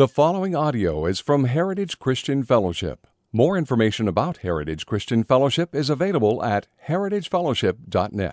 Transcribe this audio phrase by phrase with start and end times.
[0.00, 3.06] The following audio is from Heritage Christian Fellowship.
[3.34, 7.92] More information about Heritage Christian Fellowship is available at heritagefellowship.net.
[7.94, 8.32] All right,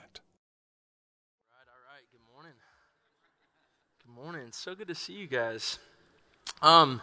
[1.67, 2.05] all right.
[2.09, 2.53] Good morning.
[4.01, 4.47] Good morning.
[4.53, 5.77] So good to see you guys.
[6.61, 7.01] Um,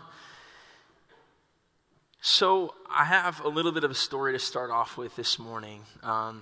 [2.23, 5.83] so I have a little bit of a story to start off with this morning.
[6.03, 6.41] Um,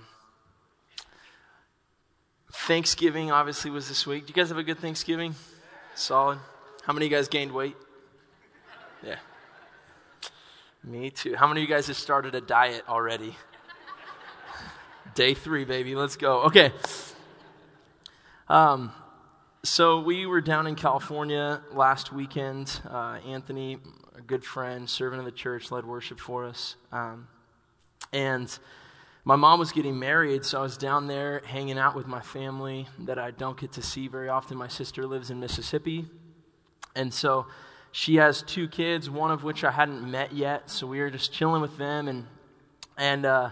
[2.53, 4.27] Thanksgiving obviously was this week.
[4.27, 5.35] Do you guys have a good Thanksgiving?
[5.93, 6.39] Solid.
[6.83, 7.75] How many of you guys gained weight?
[9.03, 9.15] Yeah.
[10.83, 11.35] Me too.
[11.35, 13.35] How many of you guys have started a diet already?
[15.13, 15.93] Day three, baby.
[15.93, 16.43] Let's go.
[16.43, 16.71] Okay.
[18.47, 18.93] Um,
[19.63, 22.79] so we were down in California last weekend.
[22.89, 23.77] Uh, Anthony,
[24.15, 26.77] a good friend, servant of the church, led worship for us.
[26.91, 27.27] Um,
[28.13, 28.57] and
[29.25, 32.87] my mom was getting married, so I was down there hanging out with my family
[32.99, 34.57] that I don't get to see very often.
[34.57, 36.05] My sister lives in Mississippi.
[36.95, 37.47] And so
[37.95, 41.31] she has two kids, one of which I hadn't met yet, so we were just
[41.31, 42.07] chilling with them.
[42.07, 42.25] And,
[42.97, 43.51] and uh,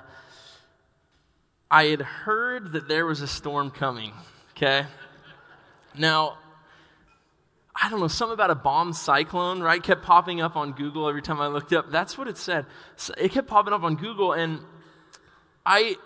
[1.69, 4.11] I had heard that there was a storm coming,
[4.57, 4.87] okay?
[5.95, 6.39] Now,
[7.79, 9.81] I don't know, something about a bomb cyclone, right?
[9.81, 11.91] Kept popping up on Google every time I looked up.
[11.91, 12.65] That's what it said.
[12.95, 14.61] So it kept popping up on Google, and
[15.67, 15.97] I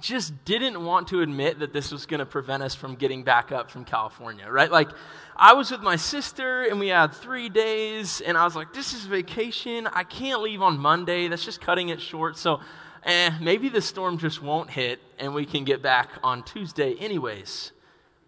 [0.00, 3.52] just didn't want to admit that this was going to prevent us from getting back
[3.52, 4.70] up from California, right?
[4.70, 4.88] Like,
[5.36, 8.94] I was with my sister and we had three days, and I was like, this
[8.94, 9.86] is vacation.
[9.86, 11.28] I can't leave on Monday.
[11.28, 12.38] That's just cutting it short.
[12.38, 12.60] So,
[13.04, 17.72] eh, maybe the storm just won't hit and we can get back on Tuesday, anyways.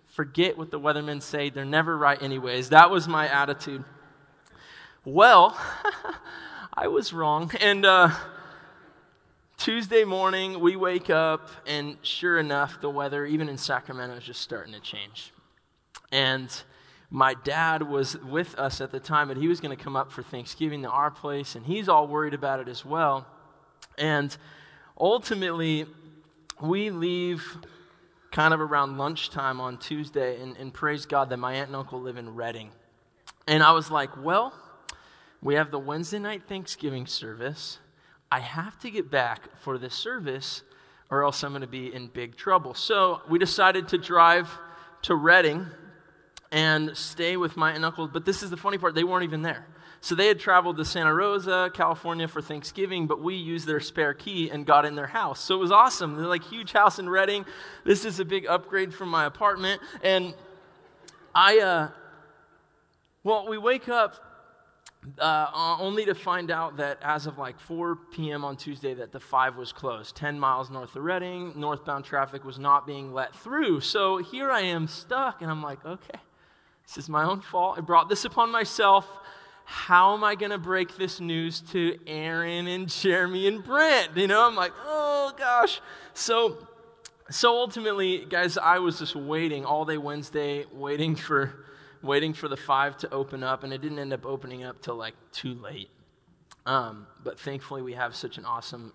[0.06, 1.48] Forget what the weathermen say.
[1.48, 2.68] They're never right, anyways.
[2.70, 3.84] That was my attitude.
[5.04, 5.58] Well,
[6.74, 7.50] I was wrong.
[7.60, 8.10] And, uh,
[9.56, 14.40] Tuesday morning, we wake up, and sure enough, the weather, even in Sacramento, is just
[14.40, 15.32] starting to change.
[16.12, 16.50] And
[17.08, 20.10] my dad was with us at the time, but he was going to come up
[20.10, 23.26] for Thanksgiving to our place, and he's all worried about it as well.
[23.96, 24.36] And
[24.98, 25.86] ultimately,
[26.60, 27.56] we leave
[28.32, 32.00] kind of around lunchtime on Tuesday, and, and praise God that my aunt and uncle
[32.00, 32.70] live in Redding.
[33.46, 34.52] And I was like, well,
[35.40, 37.78] we have the Wednesday night Thanksgiving service.
[38.30, 40.62] I have to get back for this service,
[41.10, 42.74] or else I'm going to be in big trouble.
[42.74, 44.50] So we decided to drive
[45.02, 45.66] to Redding
[46.50, 48.08] and stay with my aunt and uncle.
[48.08, 49.66] But this is the funny part, they weren't even there.
[50.00, 54.12] So they had traveled to Santa Rosa, California for Thanksgiving, but we used their spare
[54.12, 55.40] key and got in their house.
[55.40, 56.16] So it was awesome.
[56.16, 57.46] They're like huge house in Redding.
[57.84, 59.80] This is a big upgrade from my apartment.
[60.02, 60.34] And
[61.34, 61.88] I, uh,
[63.22, 64.33] well, we wake up
[65.18, 68.44] uh, only to find out that as of like 4 p.m.
[68.44, 72.58] on Tuesday that the 5 was closed 10 miles north of Redding, northbound traffic was
[72.58, 76.20] not being let through so here I am stuck and I'm like okay
[76.86, 77.78] this is my own fault.
[77.78, 79.08] I brought this upon myself.
[79.64, 84.16] How am I going to break this news to Aaron and Jeremy and Brent?
[84.16, 85.80] You know, I'm like, oh gosh.
[86.12, 86.58] So,
[87.30, 91.64] so ultimately, guys, I was just waiting all day Wednesday, waiting for,
[92.04, 94.96] waiting for the five to open up, and it didn't end up opening up till
[94.96, 95.90] like too late.
[96.66, 98.92] Um, but thankfully, we have such an awesome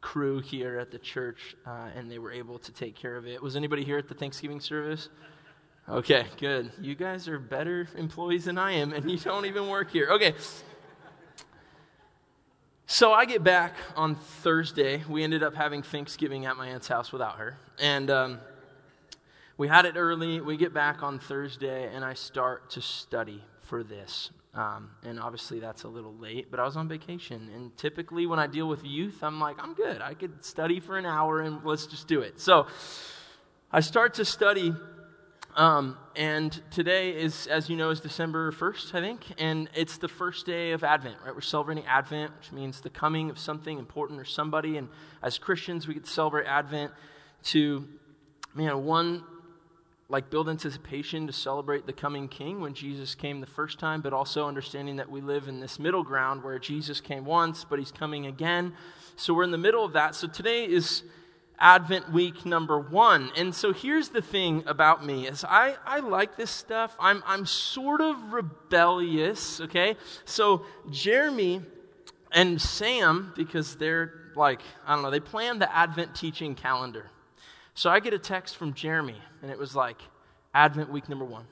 [0.00, 3.42] crew here at the church, uh, and they were able to take care of it.
[3.42, 5.08] Was anybody here at the Thanksgiving service?
[5.88, 6.72] Okay, good.
[6.80, 10.08] You guys are better employees than I am, and you don't even work here.
[10.10, 10.34] Okay.
[12.86, 15.02] So I get back on Thursday.
[15.08, 17.56] We ended up having Thanksgiving at my aunt's house without her.
[17.80, 18.40] And um,
[19.56, 20.40] we had it early.
[20.40, 24.30] We get back on Thursday, and I start to study for this.
[24.54, 27.50] Um, and obviously, that's a little late, but I was on vacation.
[27.54, 30.00] And typically, when I deal with youth, I'm like, I'm good.
[30.00, 32.40] I could study for an hour, and let's just do it.
[32.40, 32.66] So
[33.72, 34.74] I start to study
[35.56, 40.08] um, and today is, as you know, is December 1st, I think, and it's the
[40.08, 41.34] first day of Advent, right?
[41.34, 44.76] We're celebrating Advent, which means the coming of something important or somebody.
[44.76, 44.88] And
[45.22, 46.92] as Christians, we get to celebrate Advent
[47.44, 47.88] to,
[48.54, 49.24] man, one,
[50.08, 54.12] like build anticipation to celebrate the coming King when Jesus came the first time, but
[54.12, 57.90] also understanding that we live in this middle ground where Jesus came once, but he's
[57.90, 58.72] coming again.
[59.16, 60.14] So we're in the middle of that.
[60.14, 61.02] So today is
[61.58, 63.30] Advent week number one.
[63.36, 66.94] And so here's the thing about me is I, I like this stuff.
[67.00, 69.96] I'm, I'm sort of rebellious, okay?
[70.24, 71.62] So Jeremy
[72.30, 77.10] and Sam, because they're like, I don't know, they planned the Advent teaching calendar.
[77.74, 80.02] So I get a text from Jeremy, and it was like,
[80.52, 81.46] Advent week number one.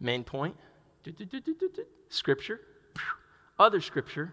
[0.00, 0.56] Main point,
[2.08, 2.58] scripture,
[3.58, 4.32] other scripture,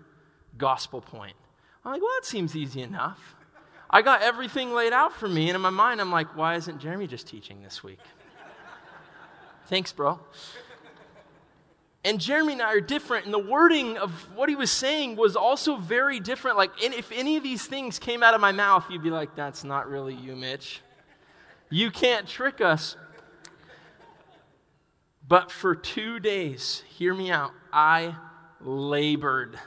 [0.57, 1.35] gospel point.
[1.83, 3.35] I'm like, well, that seems easy enough.
[3.89, 6.79] I got everything laid out for me, and in my mind, I'm like, why isn't
[6.79, 7.99] Jeremy just teaching this week?
[9.67, 10.21] Thanks, bro.
[12.05, 15.35] And Jeremy and I are different, and the wording of what he was saying was
[15.35, 16.55] also very different.
[16.55, 19.65] Like, if any of these things came out of my mouth, you'd be like, that's
[19.65, 20.81] not really you, Mitch.
[21.69, 22.95] You can't trick us.
[25.27, 28.15] But for two days, hear me out, I
[28.61, 29.59] labored.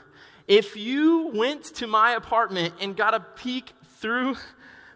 [0.47, 4.35] If you went to my apartment and got a peek through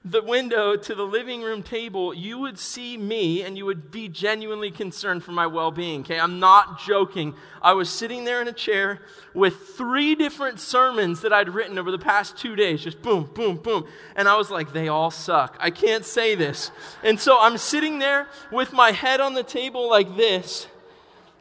[0.07, 4.07] the window to the living room table, you would see me and you would be
[4.07, 6.01] genuinely concerned for my well being.
[6.01, 7.33] Okay, I'm not joking.
[7.59, 9.01] I was sitting there in a chair
[9.33, 13.57] with three different sermons that I'd written over the past two days, just boom, boom,
[13.57, 13.87] boom.
[14.15, 15.57] And I was like, they all suck.
[15.59, 16.69] I can't say this.
[17.03, 20.67] And so I'm sitting there with my head on the table like this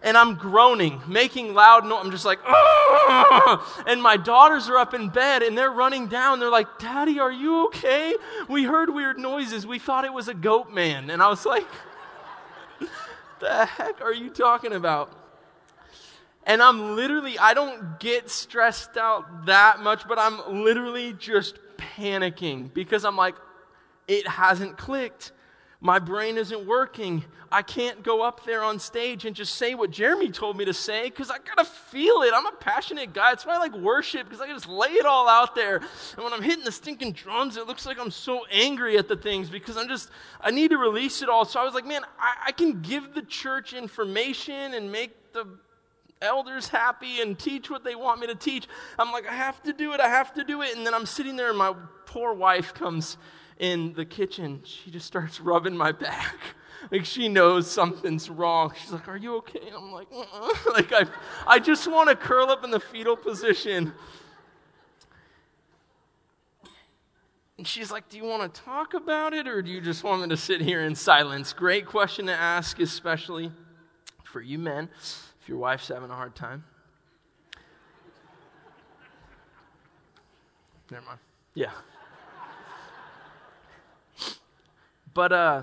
[0.04, 2.04] and I'm groaning, making loud noise.
[2.04, 2.38] I'm just like,
[3.88, 6.38] and my daughters are up in bed and they're running down.
[6.38, 8.14] They're like, Daddy, are you okay?
[8.46, 9.66] We heard weird noises.
[9.66, 11.08] We thought it was a goat man.
[11.08, 11.66] And I was like,
[13.40, 15.10] the heck are you talking about?
[16.46, 22.72] And I'm literally, I don't get stressed out that much, but I'm literally just panicking
[22.74, 23.36] because I'm like,
[24.06, 25.32] it hasn't clicked.
[25.80, 27.24] My brain isn't working.
[27.52, 30.74] I can't go up there on stage and just say what Jeremy told me to
[30.74, 32.32] say because I gotta feel it.
[32.34, 33.32] I'm a passionate guy.
[33.32, 35.76] It's why I like worship because I can just lay it all out there.
[35.76, 39.16] And when I'm hitting the stinking drums, it looks like I'm so angry at the
[39.16, 40.10] things because I'm just,
[40.40, 41.44] I need to release it all.
[41.44, 45.46] So I was like, man, I, I can give the church information and make the
[46.22, 48.66] elders happy and teach what they want me to teach.
[48.98, 50.00] I'm like, I have to do it.
[50.00, 50.76] I have to do it.
[50.76, 51.74] And then I'm sitting there and my
[52.06, 53.16] poor wife comes
[53.58, 56.36] in the kitchen, she just starts rubbing my back.
[56.90, 58.74] Like she knows something's wrong.
[58.78, 59.68] She's like, Are you okay?
[59.68, 60.50] And I'm like, uh-uh.
[60.74, 61.06] like I,
[61.46, 63.94] I just want to curl up in the fetal position.
[67.56, 70.20] And she's like, Do you want to talk about it or do you just want
[70.20, 71.54] me to sit here in silence?
[71.54, 73.50] Great question to ask, especially
[74.22, 74.90] for you men,
[75.40, 76.64] if your wife's having a hard time.
[80.90, 81.20] Never mind.
[81.54, 81.70] Yeah.
[85.14, 85.62] But uh,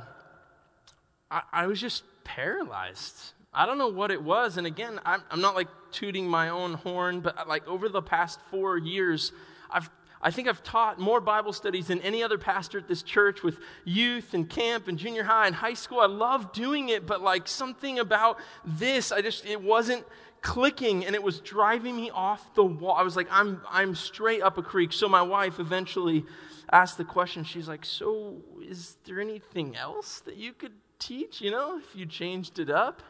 [1.29, 3.33] I, I was just paralyzed.
[3.53, 4.57] I don't know what it was.
[4.57, 8.01] And again, I'm, I'm not like tooting my own horn, but uh, like over the
[8.01, 9.33] past four years,
[9.69, 9.89] I've
[10.23, 13.59] I think I've taught more Bible studies than any other pastor at this church with
[13.85, 15.99] youth and camp and junior high and high school.
[15.99, 20.05] I love doing it, but like something about this, I just, it wasn't
[20.41, 22.95] clicking and it was driving me off the wall.
[22.95, 24.93] I was like, I'm, I'm straight up a creek.
[24.93, 26.25] So my wife eventually
[26.71, 27.43] asked the question.
[27.43, 32.05] She's like, So is there anything else that you could teach, you know, if you
[32.05, 33.01] changed it up?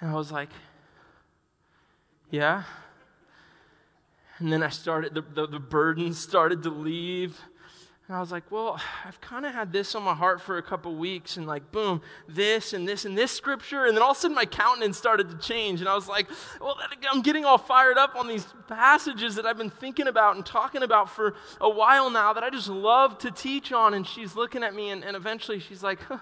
[0.00, 0.50] And I was like,
[2.30, 2.64] Yeah.
[4.38, 7.40] And then I started, the, the, the burden started to leave.
[8.06, 10.62] And I was like, well, I've kind of had this on my heart for a
[10.62, 13.86] couple weeks, and like, boom, this and this and this scripture.
[13.86, 15.80] And then all of a sudden, my countenance started to change.
[15.80, 16.28] And I was like,
[16.60, 16.76] well,
[17.10, 20.82] I'm getting all fired up on these passages that I've been thinking about and talking
[20.82, 23.94] about for a while now that I just love to teach on.
[23.94, 26.18] And she's looking at me, and, and eventually she's like, huh,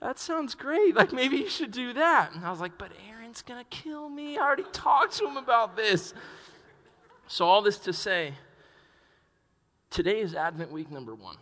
[0.00, 0.96] that sounds great.
[0.96, 2.34] Like, maybe you should do that.
[2.34, 4.38] And I was like, but Aaron's going to kill me.
[4.38, 6.14] I already talked to him about this.
[7.28, 8.34] So, all this to say,
[9.96, 11.38] Today is Advent week number one.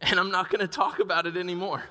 [0.00, 1.84] and I'm not going to talk about it anymore.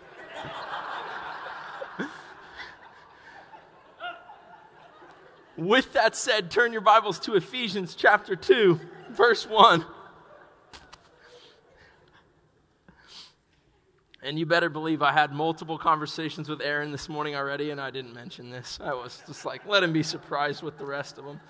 [5.56, 8.80] With that said, turn your Bibles to Ephesians chapter 2,
[9.12, 9.86] verse 1.
[14.24, 17.92] And you better believe I had multiple conversations with Aaron this morning already, and I
[17.92, 18.80] didn't mention this.
[18.82, 21.42] I was just like, let him be surprised with the rest of them.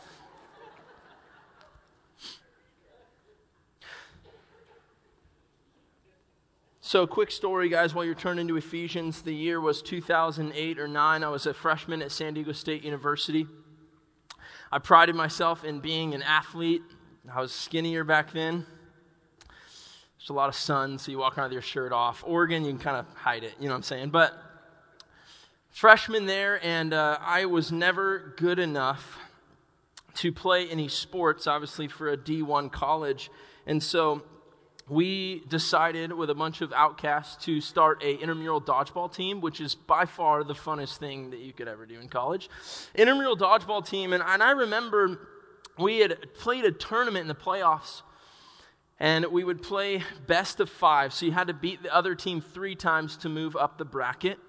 [6.82, 9.22] So, quick story, guys, while you're turning to Ephesians.
[9.22, 11.24] The year was 2008 or 9.
[11.24, 13.48] I was a freshman at San Diego State University.
[14.72, 16.82] I prided myself in being an athlete.
[17.32, 18.65] I was skinnier back then.
[20.24, 22.24] There's a lot of sun, so you walk around with your shirt off.
[22.25, 24.10] Oregon, you can kind of hide it, you know what I'm saying?
[24.12, 24.34] But
[25.70, 29.18] freshman there, and uh, I was never good enough
[30.13, 33.30] to play any sports, obviously, for a D1 college.
[33.68, 34.24] And so
[34.88, 39.75] we decided with a bunch of outcasts to start a intramural dodgeball team, which is
[39.75, 42.50] by far the funnest thing that you could ever do in college.
[42.96, 45.20] Intramural dodgeball team, and, and I remember
[45.77, 48.03] we had played a tournament in the playoffs
[49.03, 51.12] and we would play best of five.
[51.13, 54.39] So you had to beat the other team three times to move up the bracket.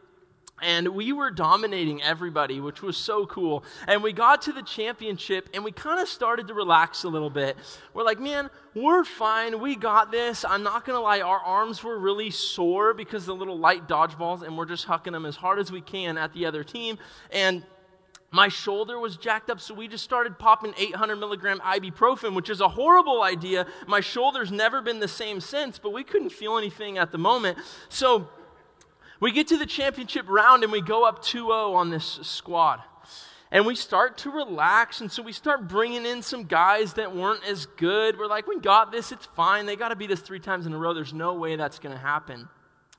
[0.63, 3.65] and we were dominating everybody, which was so cool.
[3.89, 7.31] And we got to the championship and we kind of started to relax a little
[7.31, 7.57] bit.
[7.93, 9.61] We're like, man, we're fine.
[9.61, 10.45] We got this.
[10.45, 14.43] I'm not going to lie, our arms were really sore because the little light dodgeballs,
[14.43, 16.99] and we're just hucking them as hard as we can at the other team.
[17.33, 17.65] And
[18.35, 22.61] my shoulder was jacked up, so we just started popping 800 milligram ibuprofen, which is
[22.61, 23.65] a horrible idea.
[23.87, 27.59] My shoulder's never been the same since, but we couldn't feel anything at the moment.
[27.89, 28.29] So,
[29.21, 32.83] we get to the championship round and we go up 2 0 on this squad.
[33.53, 35.01] And we start to relax.
[35.01, 38.19] And so we start bringing in some guys that weren't as good.
[38.19, 39.13] We're like, we got this.
[39.13, 39.67] It's fine.
[39.67, 40.93] They got to beat us three times in a row.
[40.93, 42.49] There's no way that's going to happen.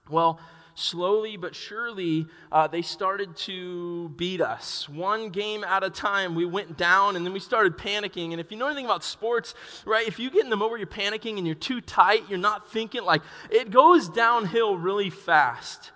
[0.09, 0.39] Well,
[0.75, 4.87] slowly but surely, uh, they started to beat us.
[4.87, 8.31] One game at a time, we went down and then we started panicking.
[8.31, 9.55] And if you know anything about sports,
[9.85, 12.37] right, if you get in the moment where you're panicking and you're too tight, you're
[12.37, 15.91] not thinking, like, it goes downhill really fast.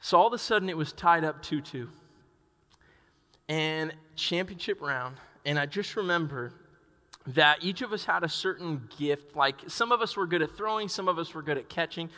[0.00, 1.88] So all of a sudden it was tied up 2 2.
[3.48, 6.52] And championship round, and I just remember
[7.28, 9.36] that each of us had a certain gift.
[9.36, 12.10] Like some of us were good at throwing, some of us were good at catching.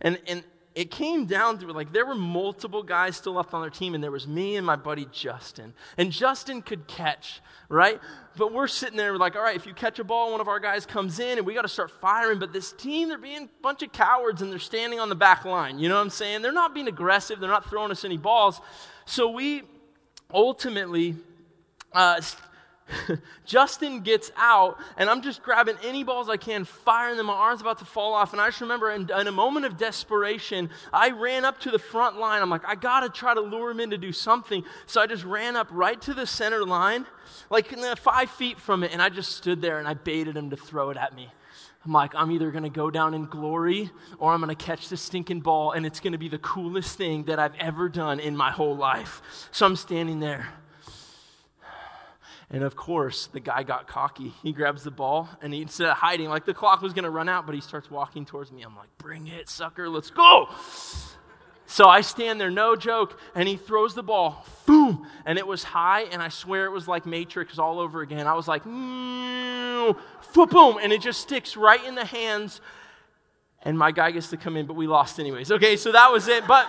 [0.00, 3.70] And, and it came down to like there were multiple guys still left on their
[3.70, 5.74] team, and there was me and my buddy Justin.
[5.96, 8.00] And Justin could catch, right?
[8.36, 10.60] But we're sitting there like, all right, if you catch a ball, one of our
[10.60, 12.38] guys comes in, and we got to start firing.
[12.38, 15.44] But this team, they're being a bunch of cowards, and they're standing on the back
[15.44, 15.80] line.
[15.80, 16.42] You know what I'm saying?
[16.42, 17.40] They're not being aggressive.
[17.40, 18.60] They're not throwing us any balls.
[19.04, 19.64] So we
[20.32, 21.16] ultimately
[21.92, 22.20] uh,
[23.44, 27.26] Justin gets out, and I'm just grabbing any balls I can, firing them.
[27.26, 28.32] My arm's about to fall off.
[28.32, 31.78] And I just remember in, in, a moment of desperation, I ran up to the
[31.78, 32.42] front line.
[32.42, 34.64] I'm like, I got to try to lure him in to do something.
[34.86, 37.06] So I just ran up right to the center line,
[37.50, 37.68] like
[37.98, 40.90] five feet from it, and I just stood there and I baited him to throw
[40.90, 41.28] it at me.
[41.84, 44.88] I'm like, I'm either going to go down in glory or I'm going to catch
[44.88, 48.20] this stinking ball, and it's going to be the coolest thing that I've ever done
[48.20, 49.22] in my whole life.
[49.52, 50.48] So I'm standing there.
[52.50, 54.32] And of course, the guy got cocky.
[54.42, 57.10] He grabs the ball and he, instead of hiding, like the clock was going to
[57.10, 58.62] run out, but he starts walking towards me.
[58.62, 60.48] I'm like, bring it, sucker, let's go.
[61.66, 65.62] So I stand there, no joke, and he throws the ball, boom, and it was
[65.62, 68.26] high, and I swear it was like Matrix all over again.
[68.26, 69.94] I was like, boom,
[70.34, 72.62] and it just sticks right in the hands,
[73.62, 75.52] and my guy gets to come in, but we lost anyways.
[75.52, 76.46] Okay, so that was it.
[76.46, 76.66] But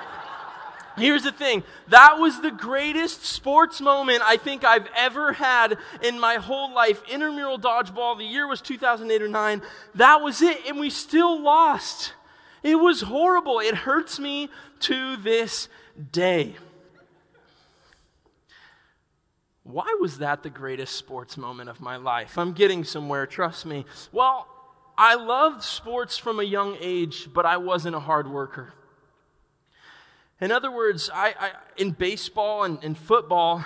[1.00, 6.20] Here's the thing that was the greatest sports moment I think I've ever had in
[6.20, 7.01] my whole life.
[7.10, 9.62] Intramural dodgeball, the year was 2008 or 9.
[9.96, 12.13] That was it, and we still lost.
[12.62, 13.60] It was horrible.
[13.60, 14.50] It hurts me
[14.82, 15.70] to this
[16.12, 16.56] day.
[19.63, 22.38] Why was that the greatest sports moment of my life?
[22.38, 23.86] I'm getting somewhere, trust me.
[24.12, 24.48] Well,
[24.98, 28.74] I loved sports from a young age, but I wasn't a hard worker.
[30.41, 33.63] In other words, I, I in baseball and, and football,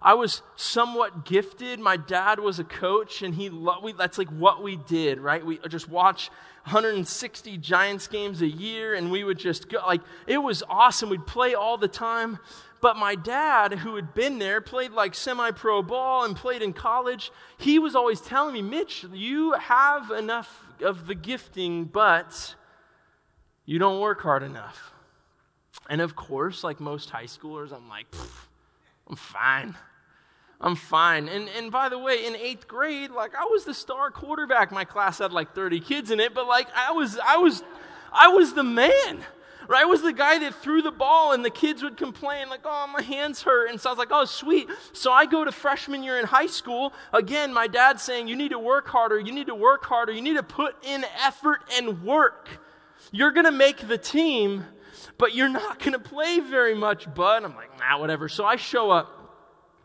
[0.00, 1.78] I was somewhat gifted.
[1.78, 5.44] My dad was a coach, and he lo- we, that's like what we did, right?
[5.44, 6.28] We just watch
[6.64, 11.08] 160 Giants games a year, and we would just go like it was awesome.
[11.08, 12.38] We'd play all the time.
[12.80, 17.30] But my dad, who had been there, played like semi-pro ball and played in college.
[17.56, 22.56] He was always telling me, Mitch, you have enough of the gifting, but
[23.64, 24.91] you don't work hard enough.
[25.88, 28.06] And of course, like most high schoolers, I'm like,
[29.08, 29.74] I'm fine.
[30.60, 31.28] I'm fine.
[31.28, 34.70] And, and by the way, in eighth grade, like I was the star quarterback.
[34.70, 37.62] My class had like 30 kids in it, but like I was, I was,
[38.12, 39.24] I was the man.
[39.68, 39.82] Right?
[39.82, 42.88] I was the guy that threw the ball and the kids would complain, like, oh,
[42.92, 43.70] my hands hurt.
[43.70, 44.68] And so I was like, oh, sweet.
[44.92, 46.92] So I go to freshman year in high school.
[47.12, 49.20] Again, my dad's saying, you need to work harder.
[49.20, 50.12] You need to work harder.
[50.12, 52.48] You need to put in effort and work.
[53.12, 54.64] You're going to make the team
[55.18, 57.44] but you're not going to play very much, bud.
[57.44, 58.28] I'm like, nah, whatever.
[58.28, 59.08] So I show up.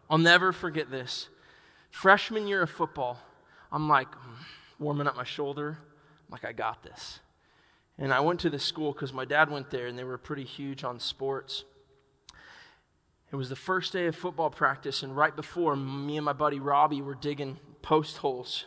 [0.09, 1.29] I'll never forget this.
[1.89, 3.19] Freshman year of football,
[3.71, 4.35] I'm like mm,
[4.79, 5.77] warming up my shoulder.
[5.79, 7.19] I'm like, I got this.
[7.97, 10.43] And I went to the school because my dad went there and they were pretty
[10.43, 11.65] huge on sports.
[13.31, 16.59] It was the first day of football practice, and right before, me and my buddy
[16.59, 18.65] Robbie were digging post holes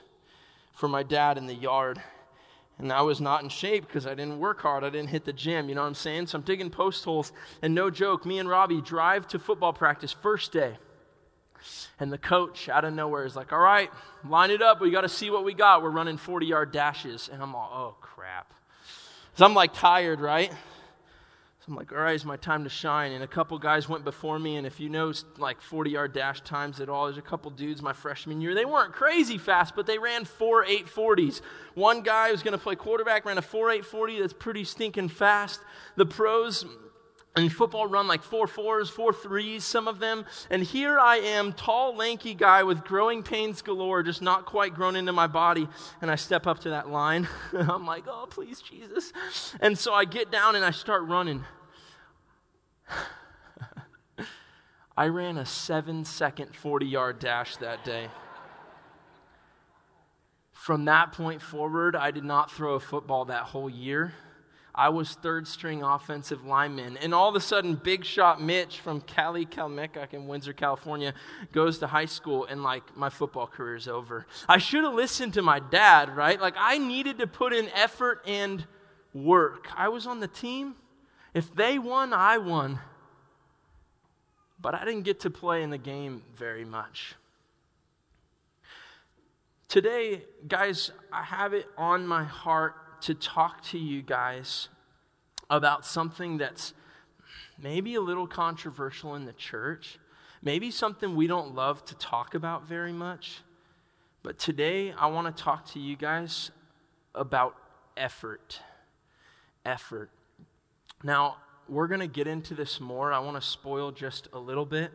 [0.72, 2.02] for my dad in the yard.
[2.80, 4.84] And I was not in shape because I didn't work hard.
[4.84, 5.68] I didn't hit the gym.
[5.68, 6.28] You know what I'm saying?
[6.28, 7.30] So I'm digging post holes.
[7.60, 10.78] And no joke, me and Robbie drive to football practice first day.
[11.98, 13.90] And the coach out of nowhere is like, all right,
[14.26, 14.80] line it up.
[14.80, 15.82] We got to see what we got.
[15.82, 17.28] We're running 40 yard dashes.
[17.30, 18.54] And I'm all, oh, crap.
[19.34, 20.50] So I'm like tired, right?
[21.68, 23.12] I'm like, all right, it's my time to shine.
[23.12, 24.56] And a couple guys went before me.
[24.56, 27.82] And if you know like 40 yard dash times at all, there's a couple dudes
[27.82, 28.54] my freshman year.
[28.54, 31.42] They weren't crazy fast, but they ran four 840s.
[31.74, 35.60] One guy who's going to play quarterback ran a 4 840 that's pretty stinking fast.
[35.96, 36.64] The pros
[37.36, 40.24] and football run like four fours, four threes, some of them.
[40.50, 44.96] And here I am, tall, lanky guy with growing pains galore, just not quite grown
[44.96, 45.68] into my body.
[46.02, 47.28] And I step up to that line.
[47.52, 49.12] I'm like, oh, please, Jesus.
[49.60, 51.44] And so I get down and I start running.
[54.96, 58.08] I ran a seven second 40 yard dash that day.
[60.52, 64.12] From that point forward, I did not throw a football that whole year.
[64.74, 66.96] I was third string offensive lineman.
[66.96, 71.14] And all of a sudden, big shot Mitch from Cali, Calmecac in Windsor, California,
[71.52, 74.26] goes to high school, and like my football career is over.
[74.48, 76.40] I should have listened to my dad, right?
[76.40, 78.64] Like I needed to put in effort and
[79.12, 79.68] work.
[79.76, 80.76] I was on the team.
[81.34, 82.80] If they won, I won.
[84.60, 87.14] But I didn't get to play in the game very much.
[89.68, 94.68] Today, guys, I have it on my heart to talk to you guys
[95.48, 96.74] about something that's
[97.60, 99.98] maybe a little controversial in the church,
[100.42, 103.42] maybe something we don't love to talk about very much.
[104.22, 106.50] But today, I want to talk to you guys
[107.14, 107.56] about
[107.96, 108.60] effort.
[109.64, 110.10] Effort.
[111.02, 111.36] Now,
[111.68, 113.12] we're going to get into this more.
[113.12, 114.90] I want to spoil just a little bit.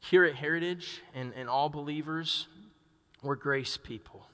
[0.00, 2.48] Here at Heritage and, and all believers,
[3.22, 4.26] we're grace people.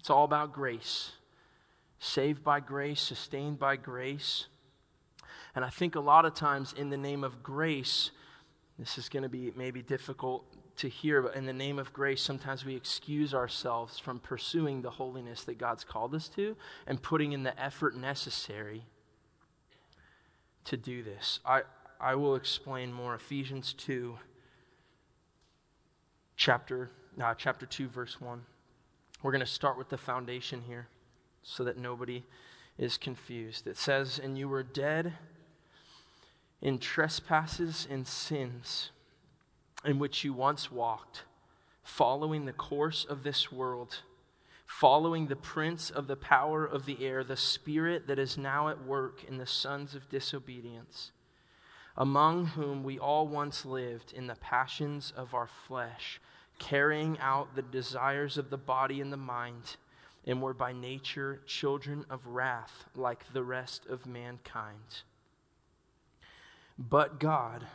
[0.00, 1.12] It's all about grace.
[1.98, 4.46] Saved by grace, sustained by grace.
[5.54, 8.10] And I think a lot of times, in the name of grace,
[8.78, 12.22] this is going to be maybe difficult to hear, but in the name of grace,
[12.22, 17.32] sometimes we excuse ourselves from pursuing the holiness that God's called us to and putting
[17.32, 18.86] in the effort necessary
[20.64, 21.40] to do this.
[21.44, 21.62] I,
[22.00, 23.14] I will explain more.
[23.14, 24.16] Ephesians 2,
[26.36, 26.90] chapter,
[27.22, 28.40] uh, chapter 2, verse 1.
[29.22, 30.88] We're going to start with the foundation here
[31.42, 32.24] so that nobody
[32.78, 33.66] is confused.
[33.66, 35.12] It says, And you were dead
[36.62, 38.90] in trespasses and sins
[39.84, 41.24] in which you once walked,
[41.82, 43.98] following the course of this world,
[44.64, 48.86] following the prince of the power of the air, the spirit that is now at
[48.86, 51.12] work in the sons of disobedience,
[51.94, 56.20] among whom we all once lived in the passions of our flesh
[56.60, 59.76] carrying out the desires of the body and the mind,
[60.24, 65.02] and were by nature children of wrath like the rest of mankind.
[66.78, 67.66] But God,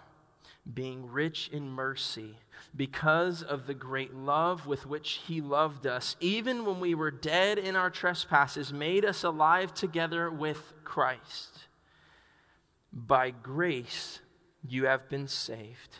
[0.72, 2.38] being rich in mercy,
[2.76, 7.58] because of the great love with which He loved us, even when we were dead
[7.58, 11.68] in our trespasses, made us alive together with Christ.
[12.94, 14.22] By grace
[14.68, 16.00] you have been saved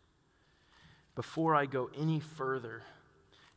[1.21, 2.81] before I go any further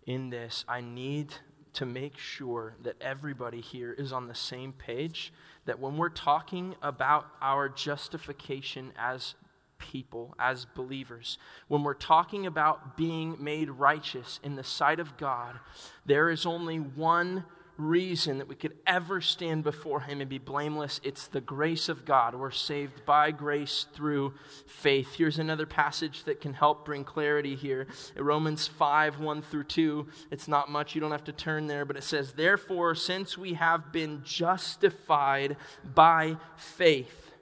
[0.06, 1.32] in this, I need
[1.72, 5.32] to make sure that everybody here is on the same page.
[5.64, 9.34] That when we're talking about our justification as
[9.78, 15.58] people, as believers, when we're talking about being made righteous in the sight of God,
[16.04, 21.00] there is only one reason that we could ever stand before Him and be blameless.
[21.02, 22.34] It's the grace of God.
[22.34, 24.34] We're saved by grace through
[24.66, 25.14] faith.
[25.14, 27.86] Here's another passage that can help bring clarity here.
[28.16, 30.06] Romans 5 1 through 2.
[30.30, 33.54] It's not much, you don't have to turn there, but it says, Therefore, since we
[33.54, 35.56] have been justified
[35.94, 37.32] by faith,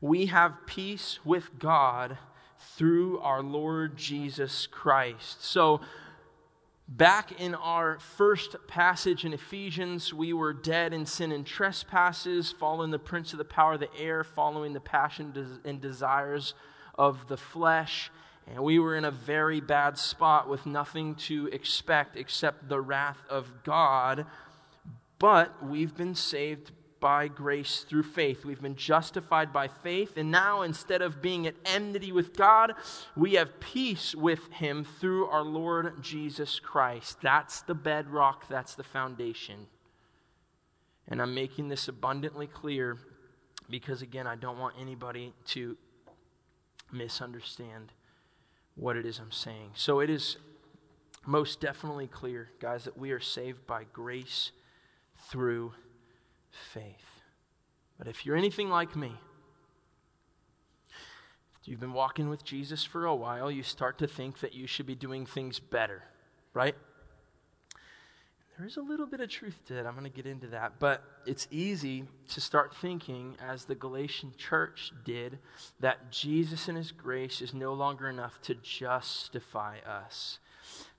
[0.00, 2.18] we have peace with God
[2.76, 5.44] through our Lord Jesus Christ.
[5.44, 5.80] So,
[6.96, 12.90] Back in our first passage in Ephesians, we were dead in sin and trespasses, following
[12.90, 15.32] the prince of the power of the air, following the passion
[15.64, 16.52] and desires
[16.94, 18.10] of the flesh.
[18.46, 23.24] And we were in a very bad spot with nothing to expect except the wrath
[23.30, 24.26] of God.
[25.18, 28.44] But we've been saved by grace through faith.
[28.44, 32.72] We've been justified by faith, and now instead of being at enmity with God,
[33.16, 37.18] we have peace with Him through our Lord Jesus Christ.
[37.20, 39.66] That's the bedrock, that's the foundation.
[41.08, 42.96] And I'm making this abundantly clear
[43.68, 45.76] because, again, I don't want anybody to
[46.92, 47.92] misunderstand
[48.76, 49.72] what it is I'm saying.
[49.74, 50.36] So it is
[51.26, 54.52] most definitely clear, guys, that we are saved by grace
[55.28, 55.72] through
[56.52, 57.20] faith.
[57.98, 59.12] But if you're anything like me,
[61.60, 64.66] if you've been walking with Jesus for a while, you start to think that you
[64.66, 66.02] should be doing things better,
[66.54, 66.74] right?
[68.58, 69.86] There is a little bit of truth to it.
[69.86, 70.74] I'm going to get into that.
[70.78, 75.38] But it's easy to start thinking, as the Galatian church did,
[75.80, 80.38] that Jesus and his grace is no longer enough to justify us.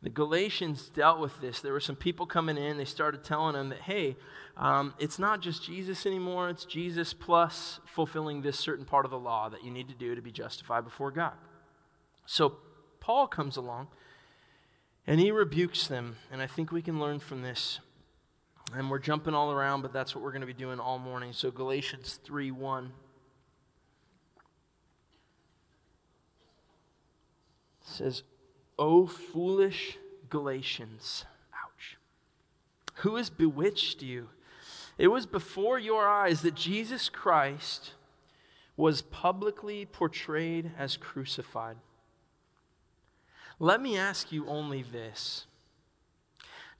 [0.02, 1.62] The Galatians dealt with this.
[1.62, 4.17] There were some people coming in, they started telling them that, hey,
[4.58, 9.19] um, it's not just Jesus anymore, it's Jesus plus fulfilling this certain part of the
[9.19, 11.34] law that you need to do to be justified before God.
[12.26, 12.58] So
[12.99, 13.88] Paul comes along
[15.08, 17.80] and he rebukes them, and I think we can learn from this.
[18.73, 21.34] And we're jumping all around, but that's what we're going to be doing all morning.
[21.34, 22.91] So Galatians 3 1.
[27.86, 28.23] says,
[28.77, 29.97] O foolish
[30.29, 31.25] Galatians.
[31.53, 31.97] Ouch.
[32.95, 34.29] Who has bewitched you?
[34.97, 37.93] It was before your eyes that Jesus Christ
[38.75, 41.77] was publicly portrayed as crucified.
[43.59, 45.45] Let me ask you only this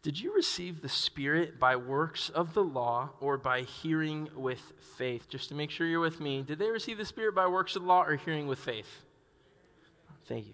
[0.02, 5.30] Did you receive the Spirit by works of the law or by hearing with faith?
[5.30, 7.84] Just to make sure you're with me, did they receive the Spirit by works of
[7.84, 9.06] the law or hearing with faith?
[10.26, 10.54] Thank you.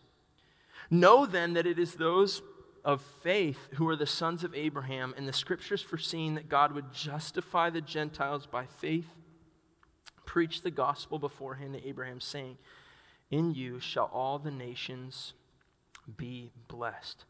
[0.91, 2.41] Know then that it is those
[2.83, 6.91] of faith who are the sons of Abraham, and the scriptures foreseen that God would
[6.91, 9.07] justify the Gentiles by faith,
[10.25, 12.57] preach the gospel beforehand to Abraham, saying,
[13.29, 15.33] In you shall all the nations
[16.17, 17.23] be blessed.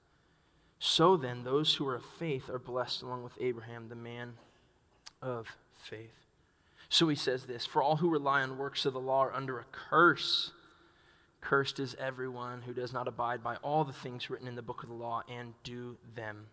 [0.80, 4.34] So then, those who are of faith are blessed along with Abraham, the man
[5.22, 6.26] of faith.
[6.90, 9.60] So he says this For all who rely on works of the law are under
[9.60, 10.54] a curse.
[11.42, 14.84] Cursed is everyone who does not abide by all the things written in the book
[14.84, 16.48] of the law and do them.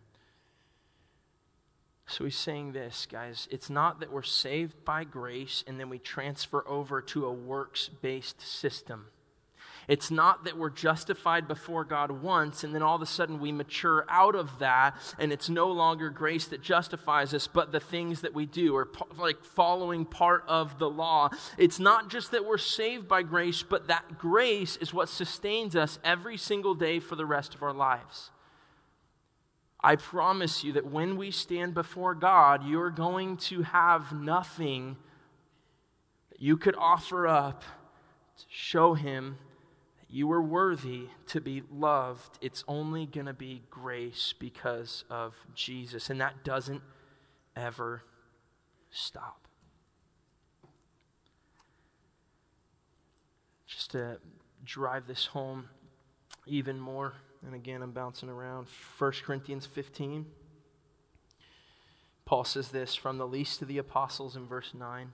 [2.07, 3.47] So he's saying this, guys.
[3.51, 7.89] It's not that we're saved by grace and then we transfer over to a works
[8.01, 9.07] based system.
[9.89, 13.51] It's not that we're justified before God once and then all of a sudden we
[13.51, 18.21] mature out of that and it's no longer grace that justifies us, but the things
[18.21, 21.31] that we do or like following part of the law.
[21.57, 25.99] It's not just that we're saved by grace, but that grace is what sustains us
[26.05, 28.31] every single day for the rest of our lives.
[29.81, 34.97] I promise you that when we stand before God, you're going to have nothing
[36.31, 39.39] that you could offer up to show Him
[40.11, 42.39] you are worthy to be loved.
[42.41, 46.09] It's only going to be grace because of Jesus.
[46.09, 46.83] And that doesn't
[47.55, 48.03] ever
[48.91, 49.47] stop.
[53.67, 54.19] Just to
[54.65, 55.69] drive this home
[56.47, 57.13] even more,
[57.45, 58.67] and again, I'm bouncing around.
[58.99, 60.25] 1 Corinthians 15.
[62.25, 65.13] Paul says this from the least of the apostles in verse 9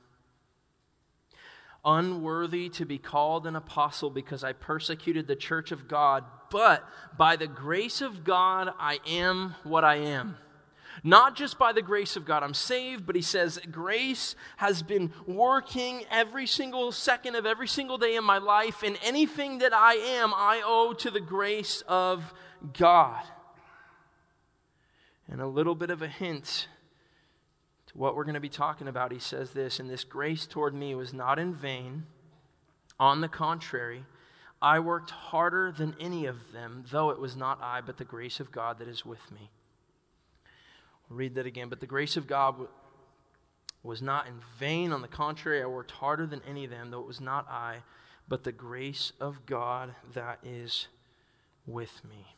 [1.84, 7.36] unworthy to be called an apostle because I persecuted the church of God, but by
[7.36, 10.36] the grace of God, I am what I am.
[11.02, 15.12] Not just by the grace of God I'm saved, but he says grace has been
[15.26, 19.94] working every single second of every single day in my life, and anything that I
[19.94, 22.32] am, I owe to the grace of
[22.72, 23.22] God.
[25.28, 26.68] And a little bit of a hint
[27.94, 30.94] what we're going to be talking about, he says this, and this grace toward me
[30.94, 32.04] was not in vain.
[32.98, 34.04] On the contrary,
[34.60, 38.40] I worked harder than any of them, though it was not I, but the grace
[38.40, 39.50] of God that is with me.
[41.08, 41.68] I'll read that again.
[41.68, 42.56] But the grace of God
[43.82, 44.92] was not in vain.
[44.92, 47.82] On the contrary, I worked harder than any of them, though it was not I,
[48.26, 50.88] but the grace of God that is
[51.66, 52.34] with me.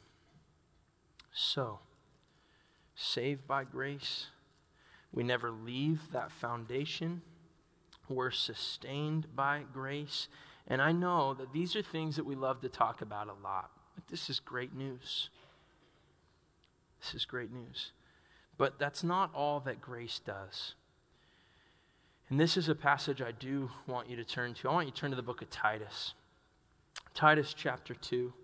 [1.33, 1.79] So,
[2.95, 4.27] saved by grace
[5.17, 7.23] we never leave that foundation.
[8.09, 10.29] We're sustained by grace.
[10.69, 13.71] And I know that these are things that we love to talk about a lot.
[13.95, 15.31] But this is great news.
[17.01, 17.93] This is great news.
[18.59, 20.75] But that's not all that grace does.
[22.29, 24.69] And this is a passage I do want you to turn to.
[24.69, 26.13] I want you to turn to the book of Titus.
[27.15, 28.35] Titus chapter 2.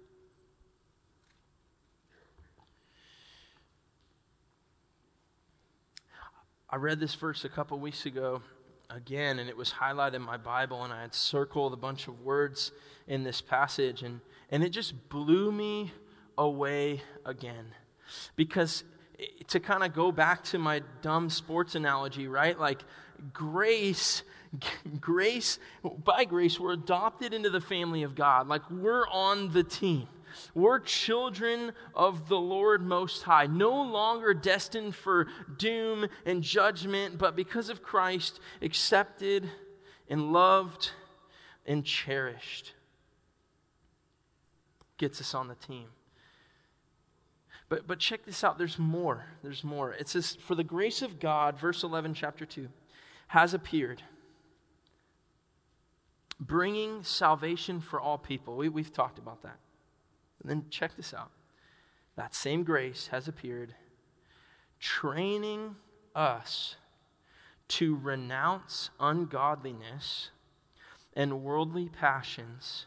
[6.73, 8.41] I read this verse a couple weeks ago
[8.89, 12.23] again, and it was highlighted in my Bible, and I had circled a bunch of
[12.23, 12.73] words
[13.07, 15.93] in this passage, and, and it just blew me
[16.39, 17.67] away again.
[18.37, 18.85] Because
[19.49, 22.59] to kind of go back to my dumb sports analogy, right?
[22.59, 22.81] Like
[23.35, 24.23] grace,
[24.99, 25.59] grace,
[26.03, 28.49] by grace, we're adopted into the family of God.
[28.49, 30.09] Like we're on the team.
[30.55, 37.37] We're children of the Lord Most High, no longer destined for doom and judgment, but
[37.37, 39.51] because of Christ, accepted
[40.09, 40.91] and loved
[41.67, 42.73] and cherished.
[44.99, 45.89] Gets us on the team.
[47.69, 49.25] But, but check this out there's more.
[49.43, 49.95] There's more.
[49.95, 52.69] It says, For the grace of God, verse 11, chapter 2,
[53.29, 54.03] has appeared,
[56.39, 58.57] bringing salvation for all people.
[58.57, 59.57] We, we've talked about that.
[60.43, 61.31] And then check this out.
[62.17, 63.75] That same grace has appeared,
[64.81, 65.77] training
[66.15, 66.77] us
[67.69, 70.31] to renounce ungodliness
[71.15, 72.87] and worldly passions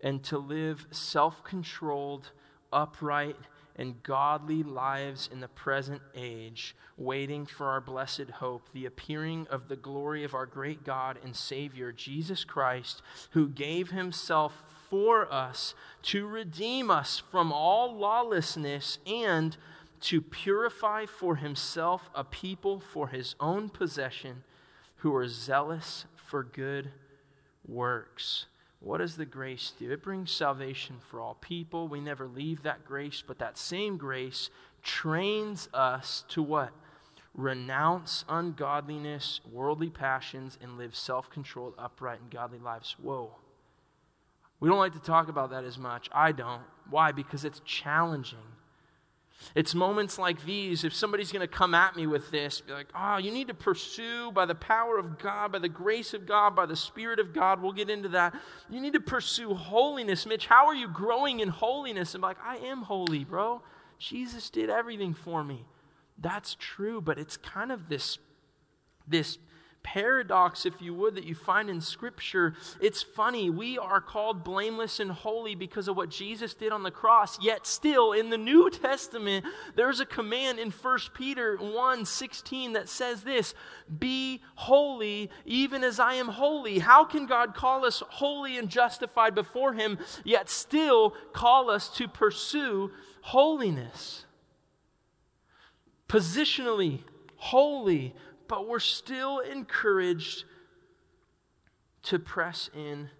[0.00, 2.30] and to live self controlled,
[2.72, 3.36] upright,
[3.76, 9.68] and godly lives in the present age, waiting for our blessed hope, the appearing of
[9.68, 15.74] the glory of our great God and Savior, Jesus Christ, who gave himself for us
[16.02, 19.56] to redeem us from all lawlessness and
[20.00, 24.44] to purify for himself a people for his own possession
[24.96, 26.90] who are zealous for good
[27.66, 28.46] works.
[28.80, 29.90] What does the grace do?
[29.90, 31.88] It brings salvation for all people.
[31.88, 34.50] We never leave that grace, but that same grace
[34.82, 36.70] trains us to what?
[37.34, 42.96] Renounce ungodliness, worldly passions, and live self controlled, upright, and godly lives.
[43.00, 43.32] Whoa.
[44.60, 46.08] We don't like to talk about that as much.
[46.12, 46.62] I don't.
[46.90, 47.12] Why?
[47.12, 48.38] Because it's challenging.
[49.54, 52.88] It's moments like these, if somebody's going to come at me with this, be like,
[52.94, 56.56] oh, you need to pursue by the power of God, by the grace of God,
[56.56, 57.62] by the Spirit of God.
[57.62, 58.34] We'll get into that.
[58.68, 60.26] You need to pursue holiness.
[60.26, 62.16] Mitch, how are you growing in holiness?
[62.16, 63.62] I'm like, I am holy, bro.
[63.98, 65.64] Jesus did everything for me.
[66.18, 68.18] That's true, but it's kind of this,
[69.06, 69.38] this
[69.82, 72.54] paradox, if you would, that you find in Scripture.
[72.80, 73.48] It's funny.
[73.50, 77.40] We are called blameless and holy because of what Jesus did on the cross.
[77.42, 82.88] Yet, still, in the New Testament, there's a command in 1 Peter 1 16 that
[82.88, 83.54] says this
[83.98, 86.78] Be holy, even as I am holy.
[86.80, 92.08] How can God call us holy and justified before Him, yet still call us to
[92.08, 92.90] pursue
[93.22, 94.24] holiness?
[96.08, 97.00] Positionally,
[97.36, 98.14] holy,
[98.48, 100.44] but we're still encouraged
[102.04, 103.10] to press in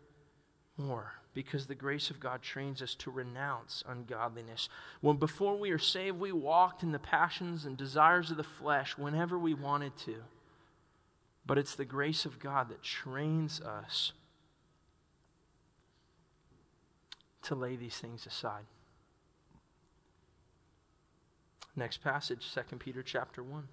[0.77, 4.69] more because the grace of God trains us to renounce ungodliness.
[5.01, 8.99] When before we are saved, we walked in the passions and desires of the flesh
[8.99, 10.17] whenever we wanted to.
[11.47, 14.13] But it's the grace of God that trains us
[17.43, 18.65] to lay these things aside.
[21.77, 23.69] Next passage, 2 Peter chapter 1.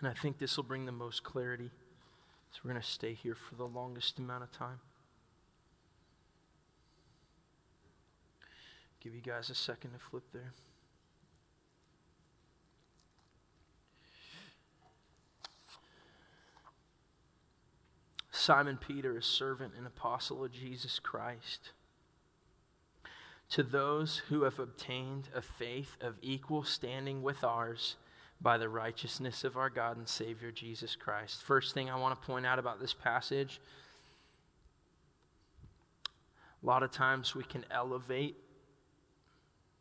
[0.00, 1.70] And I think this will bring the most clarity.
[2.52, 4.80] So we're going to stay here for the longest amount of time.
[9.00, 10.52] Give you guys a second to flip there.
[18.30, 21.72] Simon Peter, a servant and apostle of Jesus Christ,
[23.50, 27.96] to those who have obtained a faith of equal standing with ours
[28.40, 31.42] by the righteousness of our God and Savior Jesus Christ.
[31.42, 33.60] First thing I want to point out about this passage
[36.62, 38.36] a lot of times we can elevate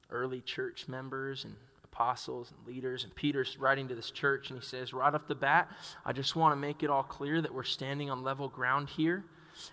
[0.10, 3.04] early church members and apostles and leaders.
[3.04, 5.70] And Peter's writing to this church and he says, right off the bat,
[6.06, 9.26] I just want to make it all clear that we're standing on level ground here.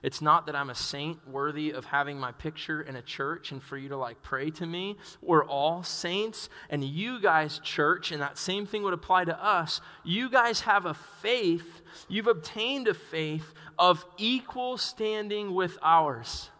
[0.02, 3.62] It's not that I'm a saint worthy of having my picture in a church and
[3.62, 4.96] for you to like pray to me.
[5.20, 6.48] We're all saints.
[6.70, 9.80] And you guys, church, and that same thing would apply to us.
[10.04, 16.50] You guys have a faith, you've obtained a faith of equal standing with ours.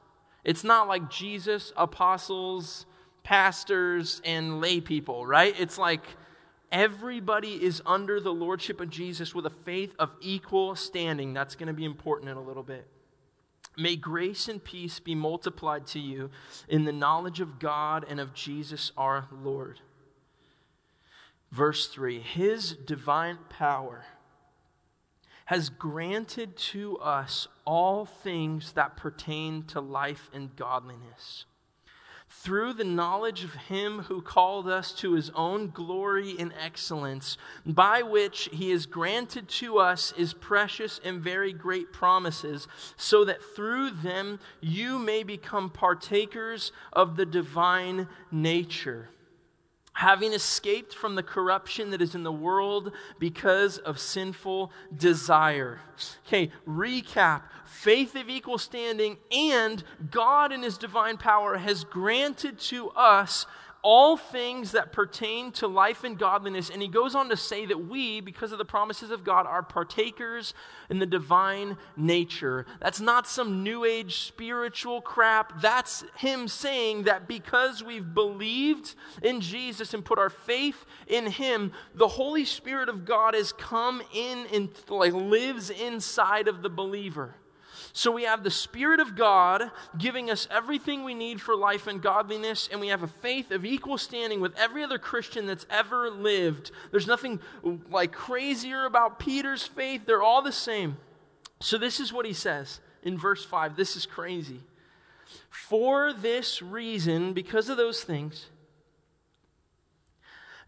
[0.44, 2.86] It's not like Jesus, apostles,
[3.24, 5.54] pastors, and lay people, right?
[5.58, 6.02] It's like
[6.70, 11.34] everybody is under the lordship of Jesus with a faith of equal standing.
[11.34, 12.86] That's going to be important in a little bit.
[13.76, 16.30] May grace and peace be multiplied to you
[16.68, 19.80] in the knowledge of God and of Jesus our Lord.
[21.52, 24.04] Verse 3 His divine power
[25.46, 31.44] has granted to us all things that pertain to life and godliness
[32.42, 38.02] through the knowledge of him who called us to his own glory and excellence, by
[38.02, 43.90] which he has granted to us his precious and very great promises, so that through
[43.90, 49.08] them you may become partakers of the divine nature
[49.96, 55.80] having escaped from the corruption that is in the world because of sinful desire.
[56.26, 62.90] Okay, recap faith of equal standing, and God in His divine power has granted to
[62.90, 63.46] us
[63.86, 66.70] all things that pertain to life and godliness.
[66.70, 69.62] And he goes on to say that we, because of the promises of God, are
[69.62, 70.54] partakers
[70.90, 72.66] in the divine nature.
[72.80, 75.62] That's not some new age spiritual crap.
[75.62, 81.70] That's him saying that because we've believed in Jesus and put our faith in him,
[81.94, 87.36] the Holy Spirit of God has come in and like lives inside of the believer.
[87.96, 92.02] So we have the Spirit of God giving us everything we need for life and
[92.02, 96.10] godliness, and we have a faith of equal standing with every other Christian that's ever
[96.10, 96.72] lived.
[96.90, 97.40] There's nothing
[97.88, 100.98] like crazier about Peter's faith, they're all the same.
[101.60, 103.76] So this is what he says in verse 5.
[103.76, 104.60] This is crazy.
[105.48, 108.50] For this reason, because of those things,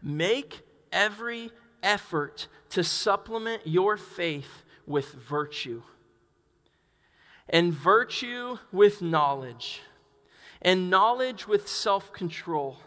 [0.01, 0.61] make
[0.91, 1.51] every
[1.83, 5.83] effort to supplement your faith with virtue
[7.49, 9.81] and virtue with knowledge,
[10.61, 12.77] and knowledge with self control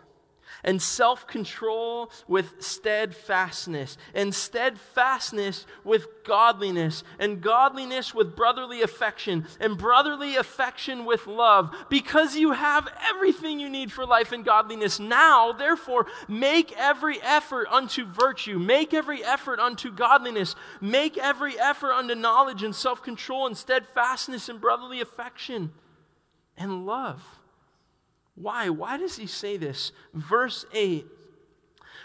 [0.65, 9.77] and self control with steadfastness, and steadfastness with godliness, and godliness with brotherly affection, and
[9.77, 15.01] brotherly affection with love, because you have everything you need for life and godliness.
[15.01, 21.93] Now, therefore, make every effort unto virtue, make every effort unto godliness, make every effort
[21.93, 25.73] unto knowledge and self control, and steadfastness and brotherly affection
[26.57, 27.42] and love.
[28.43, 28.69] Why?
[28.69, 29.93] Why does he say this?
[30.13, 31.07] Verse 8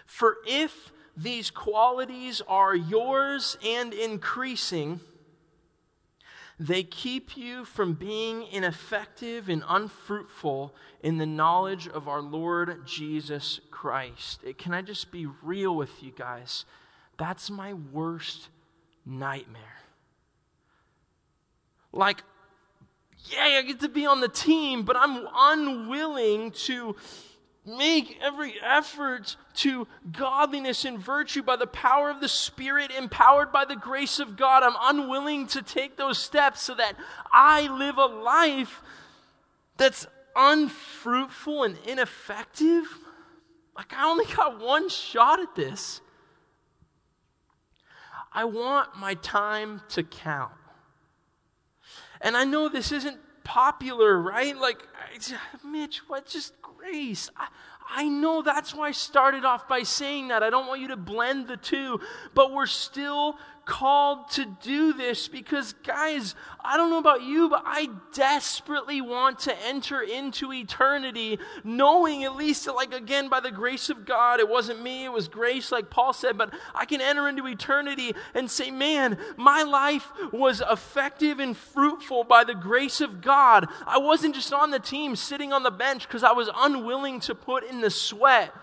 [0.05, 5.01] For if these qualities are yours and increasing,
[6.59, 13.59] they keep you from being ineffective and unfruitful in the knowledge of our Lord Jesus
[13.69, 14.41] Christ.
[14.45, 16.65] Eh, can I just be real with you guys?
[17.17, 18.49] That's my worst
[19.05, 19.61] nightmare.
[21.91, 22.23] Like,
[23.31, 26.95] yay, I get to be on the team, but I'm unwilling to
[27.65, 33.65] make every effort to godliness and virtue by the power of the Spirit, empowered by
[33.65, 34.63] the grace of God.
[34.63, 36.93] I'm unwilling to take those steps so that
[37.31, 38.81] I live a life
[39.75, 42.85] that's unfruitful and ineffective.
[43.75, 46.01] Like, I only got one shot at this.
[48.33, 50.51] I want my time to count.
[52.21, 54.57] And I know this isn't popular, right?
[54.57, 54.83] Like,
[55.63, 56.27] Mitch, what?
[56.27, 57.29] Just grace.
[57.37, 57.47] I,
[57.89, 60.43] I know that's why I started off by saying that.
[60.43, 62.01] I don't want you to blend the two,
[62.33, 67.63] but we're still called to do this because, guys, I don't know about you, but
[67.65, 73.89] I desperately want to enter into eternity knowing, at least, like again, by the grace
[73.89, 77.27] of God, it wasn't me, it was grace, like Paul said, but I can enter
[77.27, 83.21] into eternity and say, man, my life was effective and fruitful by the grace of
[83.21, 83.67] God.
[83.85, 87.35] I wasn't just on the team sitting on the bench because I was unwilling to
[87.35, 88.53] put in the sweat.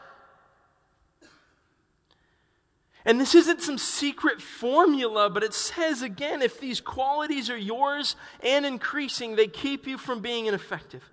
[3.05, 8.17] And this isn't some secret formula, but it says again if these qualities are yours
[8.41, 11.11] and increasing, they keep you from being ineffective.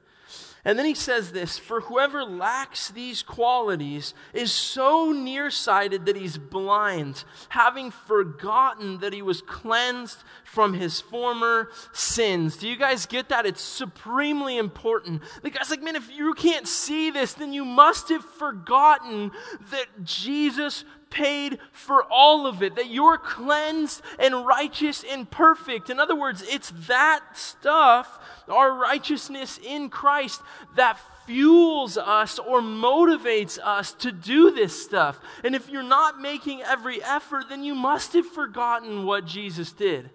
[0.63, 6.37] And then he says this For whoever lacks these qualities is so nearsighted that he's
[6.37, 12.57] blind, having forgotten that he was cleansed from his former sins.
[12.57, 13.45] Do you guys get that?
[13.45, 15.23] It's supremely important.
[15.41, 19.31] The guy's like, man, if you can't see this, then you must have forgotten
[19.71, 25.89] that Jesus paid for all of it, that you're cleansed and righteous and perfect.
[25.89, 30.41] In other words, it's that stuff, our righteousness in Christ,
[30.75, 30.97] that
[31.27, 35.19] fuels us or motivates us to do this stuff.
[35.43, 40.09] And if you're not making every effort, then you must have forgotten what Jesus did.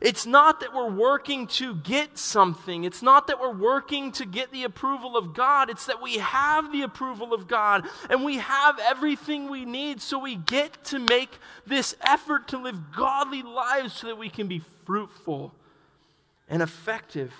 [0.00, 2.84] It's not that we're working to get something.
[2.84, 5.70] It's not that we're working to get the approval of God.
[5.70, 10.00] It's that we have the approval of God and we have everything we need.
[10.00, 14.48] So we get to make this effort to live godly lives so that we can
[14.48, 15.54] be fruitful
[16.48, 17.32] and effective.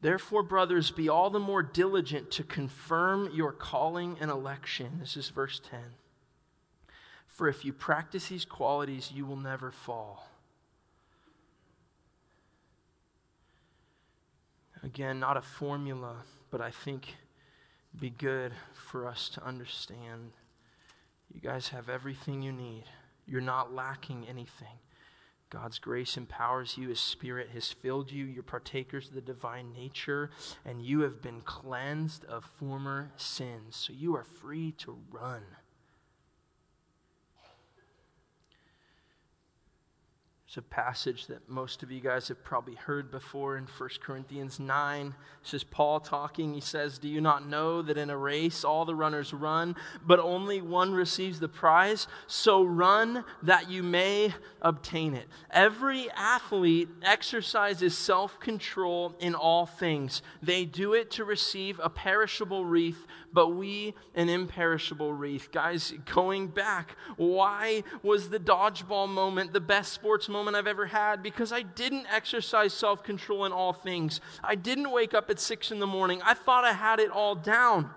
[0.00, 4.98] Therefore, brothers, be all the more diligent to confirm your calling and election.
[5.00, 5.80] This is verse 10.
[7.36, 10.26] For if you practice these qualities, you will never fall.
[14.82, 17.16] Again, not a formula, but I think
[18.00, 20.32] be good for us to understand.
[21.30, 22.84] You guys have everything you need.
[23.26, 24.78] You're not lacking anything.
[25.50, 26.88] God's grace empowers you.
[26.88, 28.24] His Spirit has filled you.
[28.24, 30.30] You're partakers of the divine nature,
[30.64, 33.76] and you have been cleansed of former sins.
[33.76, 35.42] So you are free to run.
[40.56, 44.58] It's a passage that most of you guys have probably heard before in 1 Corinthians
[44.58, 45.14] 9.
[45.42, 46.54] This is Paul talking.
[46.54, 49.76] He says, Do you not know that in a race all the runners run,
[50.06, 52.06] but only one receives the prize?
[52.26, 54.32] So run that you may
[54.62, 55.26] obtain it.
[55.50, 60.22] Every athlete exercises self control in all things.
[60.42, 65.52] They do it to receive a perishable wreath, but we an imperishable wreath.
[65.52, 71.22] Guys, going back, why was the dodgeball moment the best sports moment I've ever had?
[71.22, 74.22] Because I didn't exercise self control in all things.
[74.42, 76.22] I didn't wake up at six in the morning.
[76.24, 77.90] I thought I had it all down.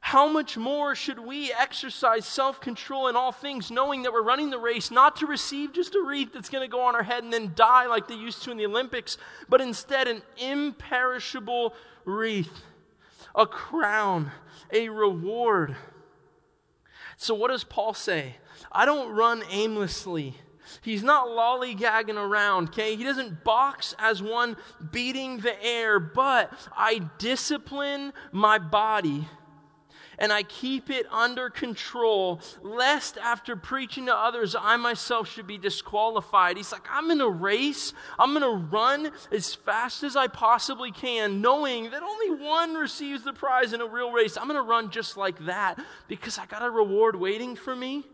[0.00, 4.48] How much more should we exercise self control in all things, knowing that we're running
[4.48, 7.24] the race not to receive just a wreath that's going to go on our head
[7.24, 9.18] and then die like they used to in the Olympics,
[9.50, 11.74] but instead an imperishable
[12.06, 12.62] wreath?
[13.34, 14.30] A crown,
[14.72, 15.76] a reward.
[17.16, 18.36] So, what does Paul say?
[18.70, 20.36] I don't run aimlessly.
[20.80, 22.96] He's not lollygagging around, okay?
[22.96, 24.56] He doesn't box as one
[24.90, 29.28] beating the air, but I discipline my body
[30.22, 35.58] and I keep it under control, lest after preaching to others, I myself should be
[35.58, 36.56] disqualified.
[36.56, 37.92] He's like, I'm in a race.
[38.20, 43.24] I'm going to run as fast as I possibly can, knowing that only one receives
[43.24, 44.36] the prize in a real race.
[44.36, 48.04] I'm going to run just like that because I got a reward waiting for me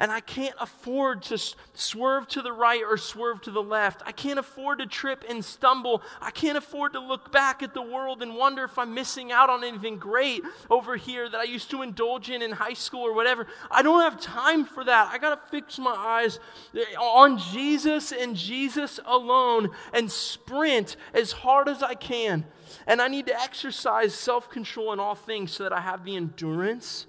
[0.00, 1.38] and I can't afford to
[1.74, 4.02] swerve to the right or swerve to the left.
[4.06, 6.02] I can't afford to trip and stumble.
[6.22, 9.50] I can't afford to look back at the world and wonder if I'm missing out
[9.50, 13.12] on anything great over here that I used to indulge in in high school or
[13.12, 13.46] whatever.
[13.70, 15.10] I don't have time for that.
[15.12, 16.40] I got to fix my eyes
[16.74, 22.46] eh, on Jesus and Jesus alone and sprint as hard as I can.
[22.86, 26.16] And I need to exercise self control in all things so that I have the
[26.16, 27.06] endurance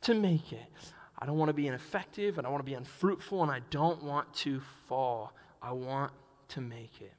[0.00, 0.91] to make it.
[1.22, 4.02] I don't want to be ineffective, and I want to be unfruitful, and I don't
[4.02, 5.32] want to fall.
[5.62, 6.10] I want
[6.48, 7.12] to make it.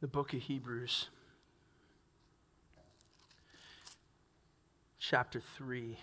[0.00, 1.10] The book of Hebrews,
[4.98, 5.96] chapter 3.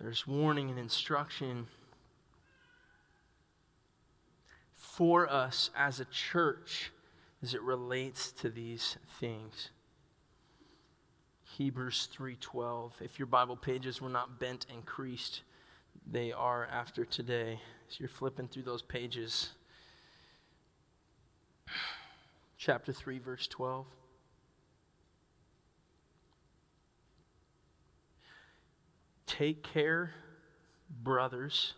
[0.00, 1.68] There's warning and instruction
[4.96, 6.92] for us as a church
[7.42, 9.70] as it relates to these things.
[11.56, 13.00] Hebrews 3:12.
[13.02, 15.42] If your Bible pages were not bent and creased,
[16.06, 17.60] they are after today.
[17.88, 19.50] As you're flipping through those pages.
[22.56, 23.86] Chapter 3 verse 12.
[29.26, 30.14] Take care,
[31.02, 31.74] brothers,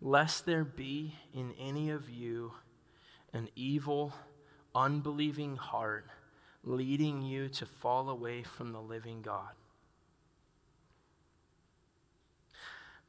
[0.00, 2.52] lest there be in any of you
[3.32, 4.12] an evil,
[4.74, 6.06] unbelieving heart
[6.64, 9.52] leading you to fall away from the living God.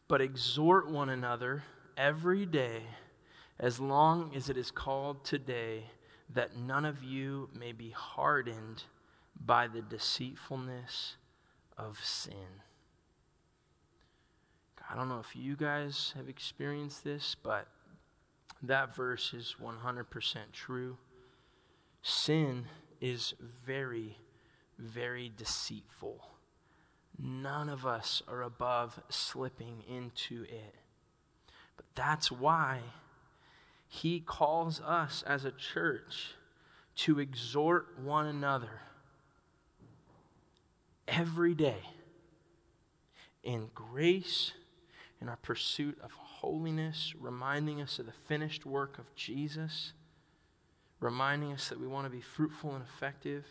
[0.08, 1.64] But exhort one another
[1.98, 2.84] every day,
[3.60, 5.84] as long as it is called today,
[6.34, 8.84] that none of you may be hardened
[9.46, 11.16] by the deceitfulness
[11.78, 12.64] of sin.
[14.92, 17.68] I don't know if you guys have experienced this, but
[18.64, 20.98] that verse is 100% true.
[22.02, 22.66] Sin
[23.00, 23.36] is
[23.66, 24.18] very,
[24.80, 26.26] very deceitful.
[27.20, 30.74] None of us are above slipping into it.
[31.76, 32.80] But that's why
[33.88, 36.36] he calls us as a church
[36.96, 38.82] to exhort one another
[41.08, 41.82] every day
[43.44, 44.54] in grace
[45.22, 49.94] in our pursuit of holiness, reminding us of the finished work of Jesus,
[51.00, 53.46] reminding us that we want to be fruitful and effective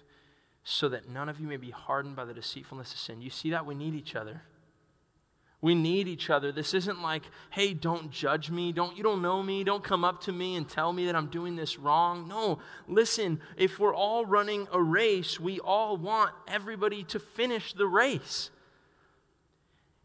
[0.64, 3.22] so that none of you may be hardened by the deceitfulness of sin.
[3.22, 3.66] You see that?
[3.66, 4.42] We need each other.
[5.60, 6.52] We need each other.
[6.52, 8.70] This isn't like, hey, don't judge me.
[8.70, 9.64] Don't you don't know me.
[9.64, 12.28] Don't come up to me and tell me that I'm doing this wrong.
[12.28, 12.60] No.
[12.86, 18.50] Listen, if we're all running a race, we all want everybody to finish the race.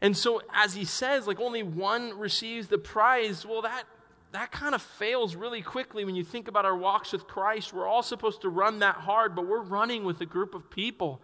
[0.04, 3.84] And so, as he says, like only one receives the prize, well, that
[4.32, 7.72] that kind of fails really quickly when you think about our walks with Christ.
[7.72, 11.22] We're all supposed to run that hard, but we're running with a group of people.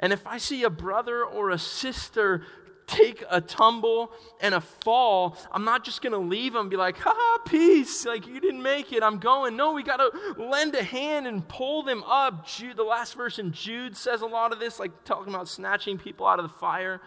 [0.00, 2.42] And if I see a brother or a sister
[2.88, 4.10] take a tumble
[4.40, 8.26] and a fall, I'm not just going to leave them be like, ha, peace, like
[8.26, 9.56] you didn't make it, I'm going.
[9.56, 12.48] No, we got to lend a hand and pull them up.
[12.48, 15.98] Jude, the last verse in Jude says a lot of this, like talking about snatching
[15.98, 17.00] people out of the fire.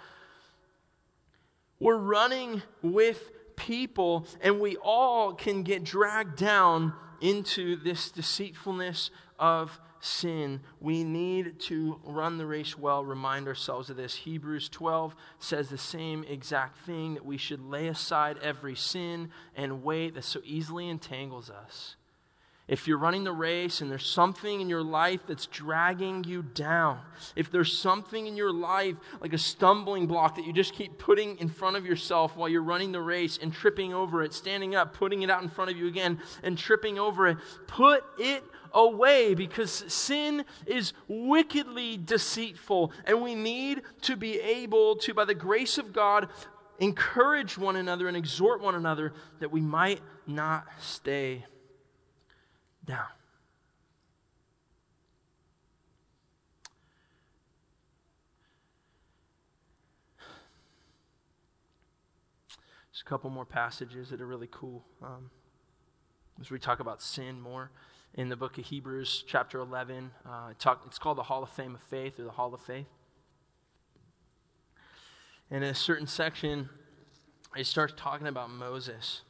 [1.82, 9.10] We're running with people, and we all can get dragged down into this deceitfulness
[9.40, 10.62] of sin.
[10.80, 14.14] We need to run the race well, remind ourselves of this.
[14.14, 19.82] Hebrews 12 says the same exact thing that we should lay aside every sin and
[19.82, 21.96] weight that so easily entangles us.
[22.72, 27.00] If you're running the race and there's something in your life that's dragging you down,
[27.36, 31.38] if there's something in your life like a stumbling block that you just keep putting
[31.40, 34.94] in front of yourself while you're running the race and tripping over it, standing up,
[34.94, 38.42] putting it out in front of you again, and tripping over it, put it
[38.74, 42.94] away because sin is wickedly deceitful.
[43.04, 46.30] And we need to be able to, by the grace of God,
[46.80, 49.12] encourage one another and exhort one another
[49.42, 51.44] that we might not stay
[52.92, 53.06] down.
[62.92, 65.30] There's a couple more passages that are really cool um,
[66.42, 67.72] as we talk about sin more
[68.16, 70.12] in the book of Hebrews, chapter 11.
[70.26, 72.88] Uh, talk, it's called the Hall of Fame of Faith or the Hall of Faith.
[75.50, 76.70] And in a certain section,
[77.56, 79.22] it starts talking about Moses.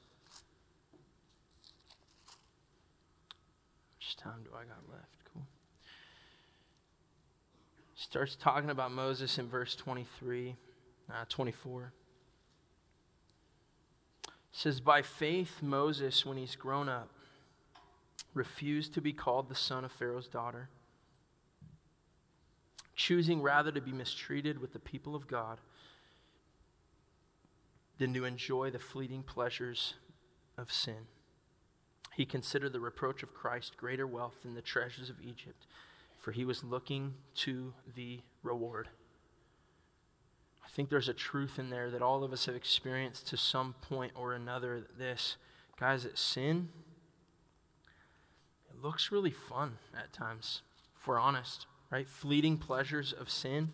[4.15, 5.17] Time do I got left?
[5.33, 5.45] Cool.
[7.95, 10.55] Starts talking about Moses in verse 23,
[11.09, 11.93] uh, 24.
[14.25, 17.09] It says, By faith, Moses, when he's grown up,
[18.33, 20.69] refused to be called the son of Pharaoh's daughter,
[22.95, 25.59] choosing rather to be mistreated with the people of God
[27.97, 29.95] than to enjoy the fleeting pleasures
[30.57, 31.07] of sin.
[32.13, 35.65] He considered the reproach of Christ greater wealth than the treasures of Egypt,
[36.17, 38.89] for he was looking to the reward.
[40.63, 43.75] I think there's a truth in there that all of us have experienced to some
[43.81, 44.83] point or another.
[44.97, 45.37] This,
[45.79, 46.69] guys, that sin,
[48.69, 50.61] it looks really fun at times,
[50.99, 52.07] if we're honest, right?
[52.07, 53.71] Fleeting pleasures of sin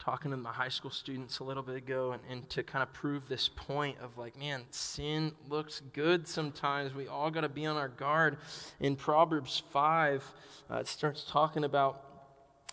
[0.00, 2.90] talking to my high school students a little bit ago and, and to kind of
[2.92, 6.94] prove this point of like, man, sin looks good sometimes.
[6.94, 8.38] We all got to be on our guard.
[8.80, 10.32] In Proverbs 5,
[10.70, 12.02] uh, it starts talking about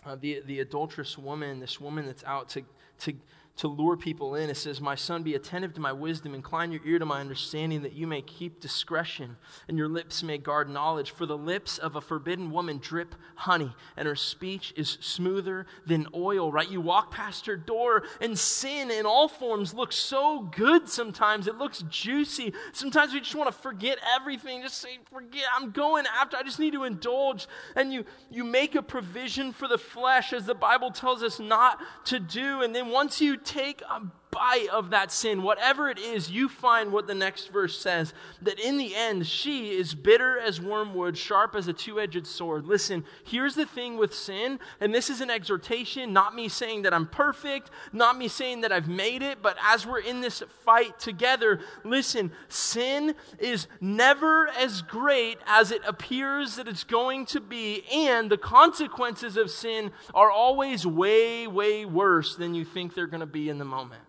[0.06, 2.62] uh, the, the adulterous woman, this woman that's out to,
[3.00, 3.12] to
[3.58, 4.50] to lure people in.
[4.50, 7.82] It says, My son, be attentive to my wisdom, incline your ear to my understanding,
[7.82, 9.36] that you may keep discretion,
[9.68, 11.10] and your lips may guard knowledge.
[11.10, 16.06] For the lips of a forbidden woman drip honey, and her speech is smoother than
[16.14, 16.70] oil, right?
[16.70, 21.48] You walk past her door, and sin in all forms looks so good sometimes.
[21.48, 22.52] It looks juicy.
[22.72, 26.60] Sometimes we just want to forget everything, just say, Forget, I'm going after, I just
[26.60, 27.48] need to indulge.
[27.74, 31.80] And you, you make a provision for the flesh, as the Bible tells us not
[32.04, 32.62] to do.
[32.62, 36.92] And then once you take a bite of that sin, whatever it is, you find
[36.92, 41.54] what the next verse says that in the end, she is bitter as wormwood, sharp
[41.54, 42.66] as a two edged sword.
[42.66, 46.94] Listen, here's the thing with sin, and this is an exhortation, not me saying that
[46.94, 50.98] I'm perfect, not me saying that I've made it, but as we're in this fight
[50.98, 57.84] together, listen, sin is never as great as it appears that it's going to be,
[57.92, 63.20] and the consequences of sin are always way, way worse than you think they're going
[63.20, 64.02] to be in the moment.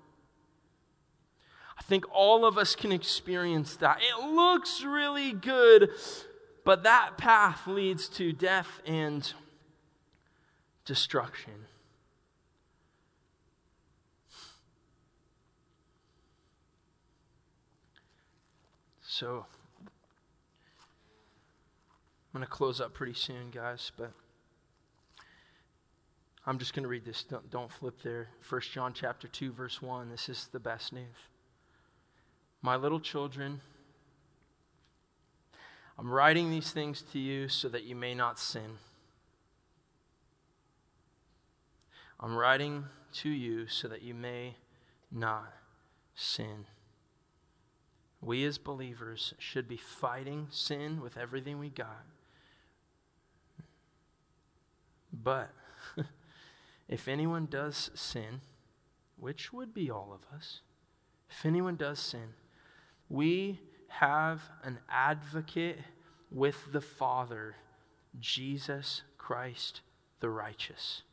[1.89, 3.97] Think all of us can experience that.
[3.99, 5.89] It looks really good,
[6.63, 9.33] but that path leads to death and
[10.85, 11.65] destruction.
[19.01, 19.47] So,
[19.81, 19.87] I'm
[22.31, 24.11] going to close up pretty soon, guys, but
[26.45, 27.23] I'm just going to read this.
[27.23, 28.27] Don't, don't flip there.
[28.47, 30.11] 1 John chapter 2 verse 1.
[30.11, 31.07] This is the best news.
[32.61, 33.61] My little children,
[35.97, 38.77] I'm writing these things to you so that you may not sin.
[42.19, 44.55] I'm writing to you so that you may
[45.11, 45.53] not
[46.15, 46.65] sin.
[48.21, 52.03] We as believers should be fighting sin with everything we got.
[55.13, 55.49] But
[56.89, 58.41] if anyone does sin,
[59.17, 60.59] which would be all of us,
[61.29, 62.33] if anyone does sin,
[63.09, 65.79] We have an advocate
[66.31, 67.55] with the Father,
[68.19, 69.81] Jesus Christ
[70.19, 71.03] the righteous.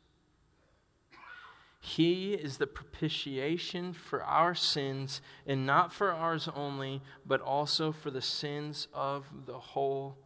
[1.80, 8.11] He is the propitiation for our sins, and not for ours only, but also for
[8.11, 10.18] the sins of the whole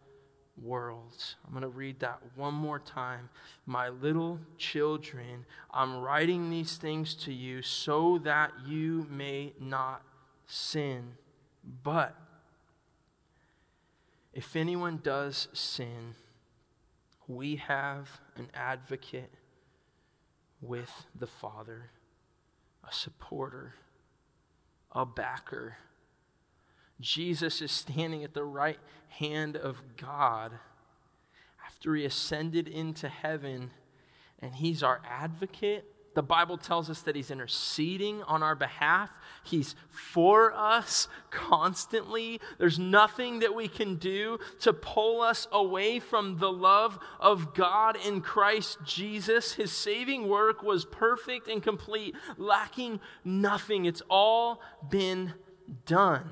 [0.62, 1.36] world.
[1.44, 3.28] I'm going to read that one more time.
[3.66, 10.02] My little children, I'm writing these things to you so that you may not
[10.46, 11.12] sin.
[11.82, 12.16] But
[14.32, 16.14] if anyone does sin,
[17.26, 19.30] we have an advocate
[20.60, 21.90] with the Father,
[22.88, 23.74] a supporter,
[24.92, 25.76] a backer.
[27.00, 30.52] Jesus is standing at the right hand of God
[31.64, 33.70] after he ascended into heaven,
[34.40, 39.10] and he's our advocate the Bible tells us that He's interceding on our behalf.
[39.43, 42.41] He's for us constantly.
[42.59, 47.97] There's nothing that we can do to pull us away from the love of God
[48.05, 49.55] in Christ Jesus.
[49.55, 53.86] His saving work was perfect and complete, lacking nothing.
[53.86, 54.61] It's all
[54.91, 55.34] been
[55.86, 56.30] done.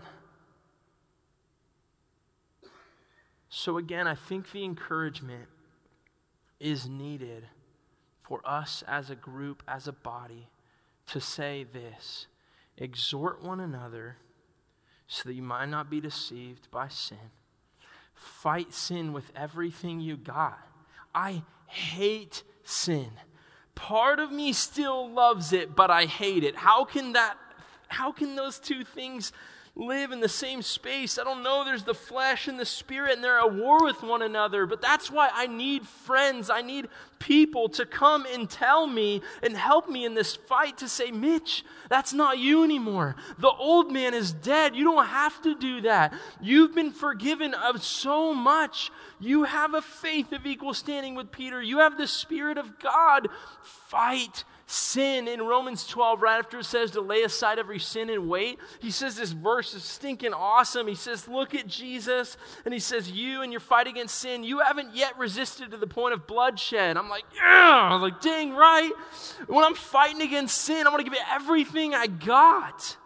[3.48, 5.48] So, again, I think the encouragement
[6.60, 7.44] is needed
[8.20, 10.48] for us as a group, as a body,
[11.06, 12.26] to say this
[12.78, 14.16] exhort one another
[15.06, 17.30] so that you might not be deceived by sin.
[18.14, 20.58] Fight sin with everything you got.
[21.14, 23.10] I hate sin.
[23.74, 26.56] Part of me still loves it, but I hate it.
[26.56, 27.36] How can that
[27.88, 29.32] how can those two things
[29.78, 31.18] live in the same space.
[31.18, 31.64] I don't know.
[31.64, 34.66] There's the flesh and the spirit, and they're at war with one another.
[34.66, 36.50] But that's why I need friends.
[36.50, 36.88] I need
[37.20, 41.64] people to come and tell me and help me in this fight to say, Mitch,
[41.88, 43.14] that's not you anymore.
[43.38, 44.74] The old man is dead.
[44.74, 46.12] You don't have to do that.
[46.40, 48.90] You've been forgiven of so much.
[49.20, 51.62] You have a faith of equal standing with Peter.
[51.62, 53.28] You have the Spirit of God.
[53.62, 58.28] Fight sin in Romans 12, right after it says to lay aside every sin and
[58.28, 60.86] weight, he says this verse is stinking awesome.
[60.86, 64.58] He says, Look at Jesus, and he says, You and your fight against sin, you
[64.58, 66.98] haven't yet resisted to the point of bloodshed.
[66.98, 68.92] I'm like, Yeah, I'm like, dang right.
[69.46, 72.98] When I'm fighting against sin, I want to give it everything I got.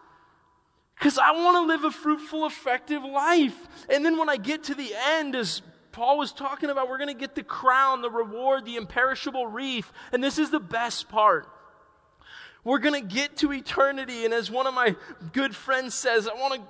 [0.98, 3.56] Because I want to live a fruitful, effective life.
[3.88, 5.62] And then when I get to the end, as
[5.93, 9.93] Paul was talking about we're going to get the crown, the reward, the imperishable wreath.
[10.12, 11.47] And this is the best part.
[12.64, 14.24] We're going to get to eternity.
[14.24, 14.97] And as one of my
[15.32, 16.61] good friends says, I want to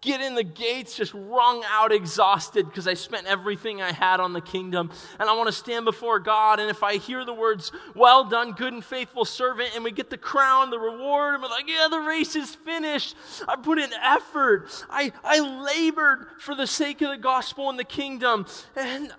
[0.00, 4.32] get in the gates just wrung out, exhausted because I spent everything I had on
[4.32, 4.90] the kingdom.
[5.18, 6.60] And I want to stand before God.
[6.60, 10.10] And if I hear the words, well done, good and faithful servant, and we get
[10.10, 13.16] the crown, the reward, and we're like, yeah, the race is finished.
[13.48, 14.68] I put in effort.
[14.88, 18.46] I, I labored for the sake of the gospel and the kingdom.
[18.76, 19.12] And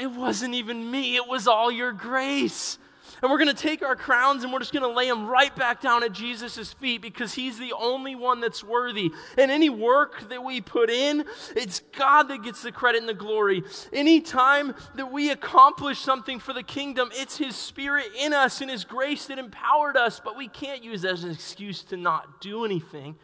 [0.00, 2.78] it wasn't even me, it was all your grace.
[3.20, 5.54] And we're going to take our crowns and we're just going to lay them right
[5.54, 9.10] back down at Jesus' feet because he's the only one that's worthy.
[9.36, 11.24] And any work that we put in,
[11.56, 13.62] it's God that gets the credit and the glory.
[13.92, 18.84] Anytime that we accomplish something for the kingdom, it's his spirit in us and his
[18.84, 22.64] grace that empowered us, but we can't use that as an excuse to not do
[22.64, 23.16] anything.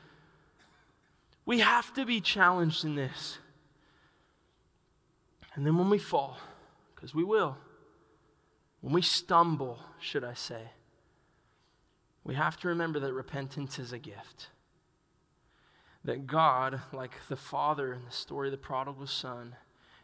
[1.46, 3.38] We have to be challenged in this.
[5.54, 6.38] And then when we fall,
[6.94, 7.56] because we will,
[8.84, 10.60] when we stumble, should I say,
[12.22, 14.50] we have to remember that repentance is a gift.
[16.04, 19.56] That God, like the Father in the story of the prodigal son,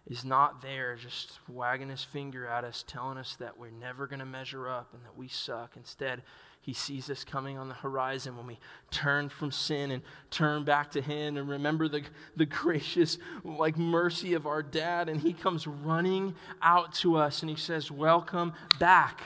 [0.07, 4.20] is not there just wagging his finger at us, telling us that we're never going
[4.20, 5.72] to measure up and that we suck.
[5.76, 6.22] Instead,
[6.62, 8.58] he sees us coming on the horizon when we
[8.90, 12.02] turn from sin and turn back to Him and remember the,
[12.36, 15.08] the gracious, like, mercy of our dad.
[15.08, 19.22] And He comes running out to us and He says, Welcome back.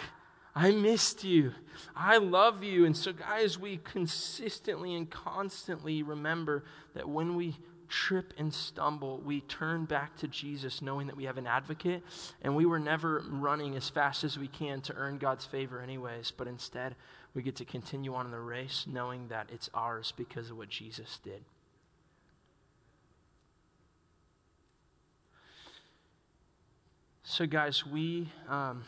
[0.54, 1.52] I missed you.
[1.96, 2.86] I love you.
[2.86, 6.62] And so, guys, we consistently and constantly remember
[6.94, 7.56] that when we
[7.88, 12.02] trip and stumble, we turn back to Jesus knowing that we have an advocate.
[12.42, 16.32] And we were never running as fast as we can to earn God's favor, anyways,
[16.36, 16.94] but instead,
[17.34, 20.68] we get to continue on in the race knowing that it's ours because of what
[20.68, 21.44] Jesus did.
[27.24, 28.84] So, guys, we, um,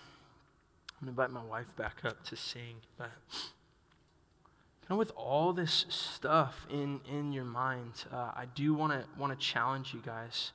[1.00, 5.52] I'm going to invite my wife back up to sing, but kind of with all
[5.52, 10.00] this stuff in, in your mind, uh, I do want to want to challenge you
[10.04, 10.52] guys.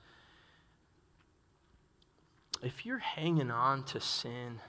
[2.63, 4.61] If you're hanging on to sin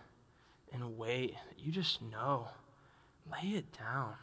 [0.75, 2.49] in a way you just know
[3.31, 4.15] lay it down.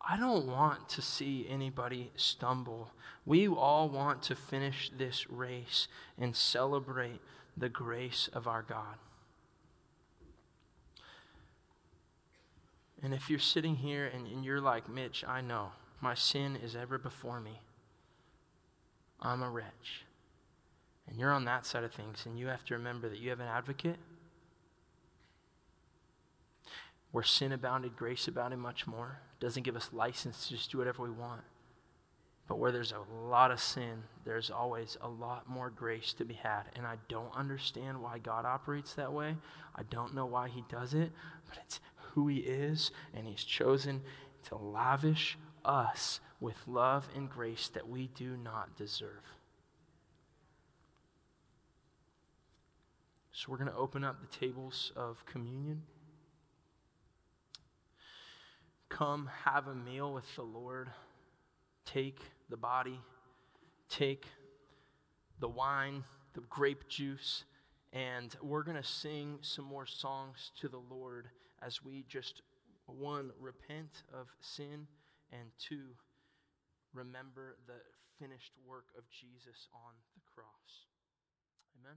[0.00, 2.90] I don't want to see anybody stumble.
[3.26, 5.88] We all want to finish this race
[6.18, 7.20] and celebrate
[7.56, 8.96] the grace of our God.
[13.02, 16.76] And if you're sitting here and, and you're like, Mitch, I know my sin is
[16.76, 17.60] ever before me,
[19.20, 20.04] I'm a wretch.
[21.08, 23.40] And you're on that side of things, and you have to remember that you have
[23.40, 23.96] an advocate.
[27.12, 29.20] Where sin abounded, grace abounded much more.
[29.40, 31.42] Doesn't give us license to just do whatever we want.
[32.46, 36.34] But where there's a lot of sin, there's always a lot more grace to be
[36.34, 36.64] had.
[36.74, 39.36] And I don't understand why God operates that way.
[39.76, 41.12] I don't know why He does it,
[41.48, 44.02] but it's who He is, and He's chosen
[44.48, 49.36] to lavish us with love and grace that we do not deserve.
[53.32, 55.82] So we're going to open up the tables of communion.
[58.90, 60.90] Come have a meal with the Lord.
[61.86, 62.20] Take
[62.50, 63.00] the body,
[63.88, 64.26] take
[65.38, 67.44] the wine, the grape juice,
[67.92, 71.28] and we're going to sing some more songs to the Lord
[71.62, 72.42] as we just,
[72.86, 74.86] one, repent of sin,
[75.32, 75.94] and two,
[76.92, 77.80] remember the
[78.18, 80.86] finished work of Jesus on the cross.
[81.80, 81.96] Amen.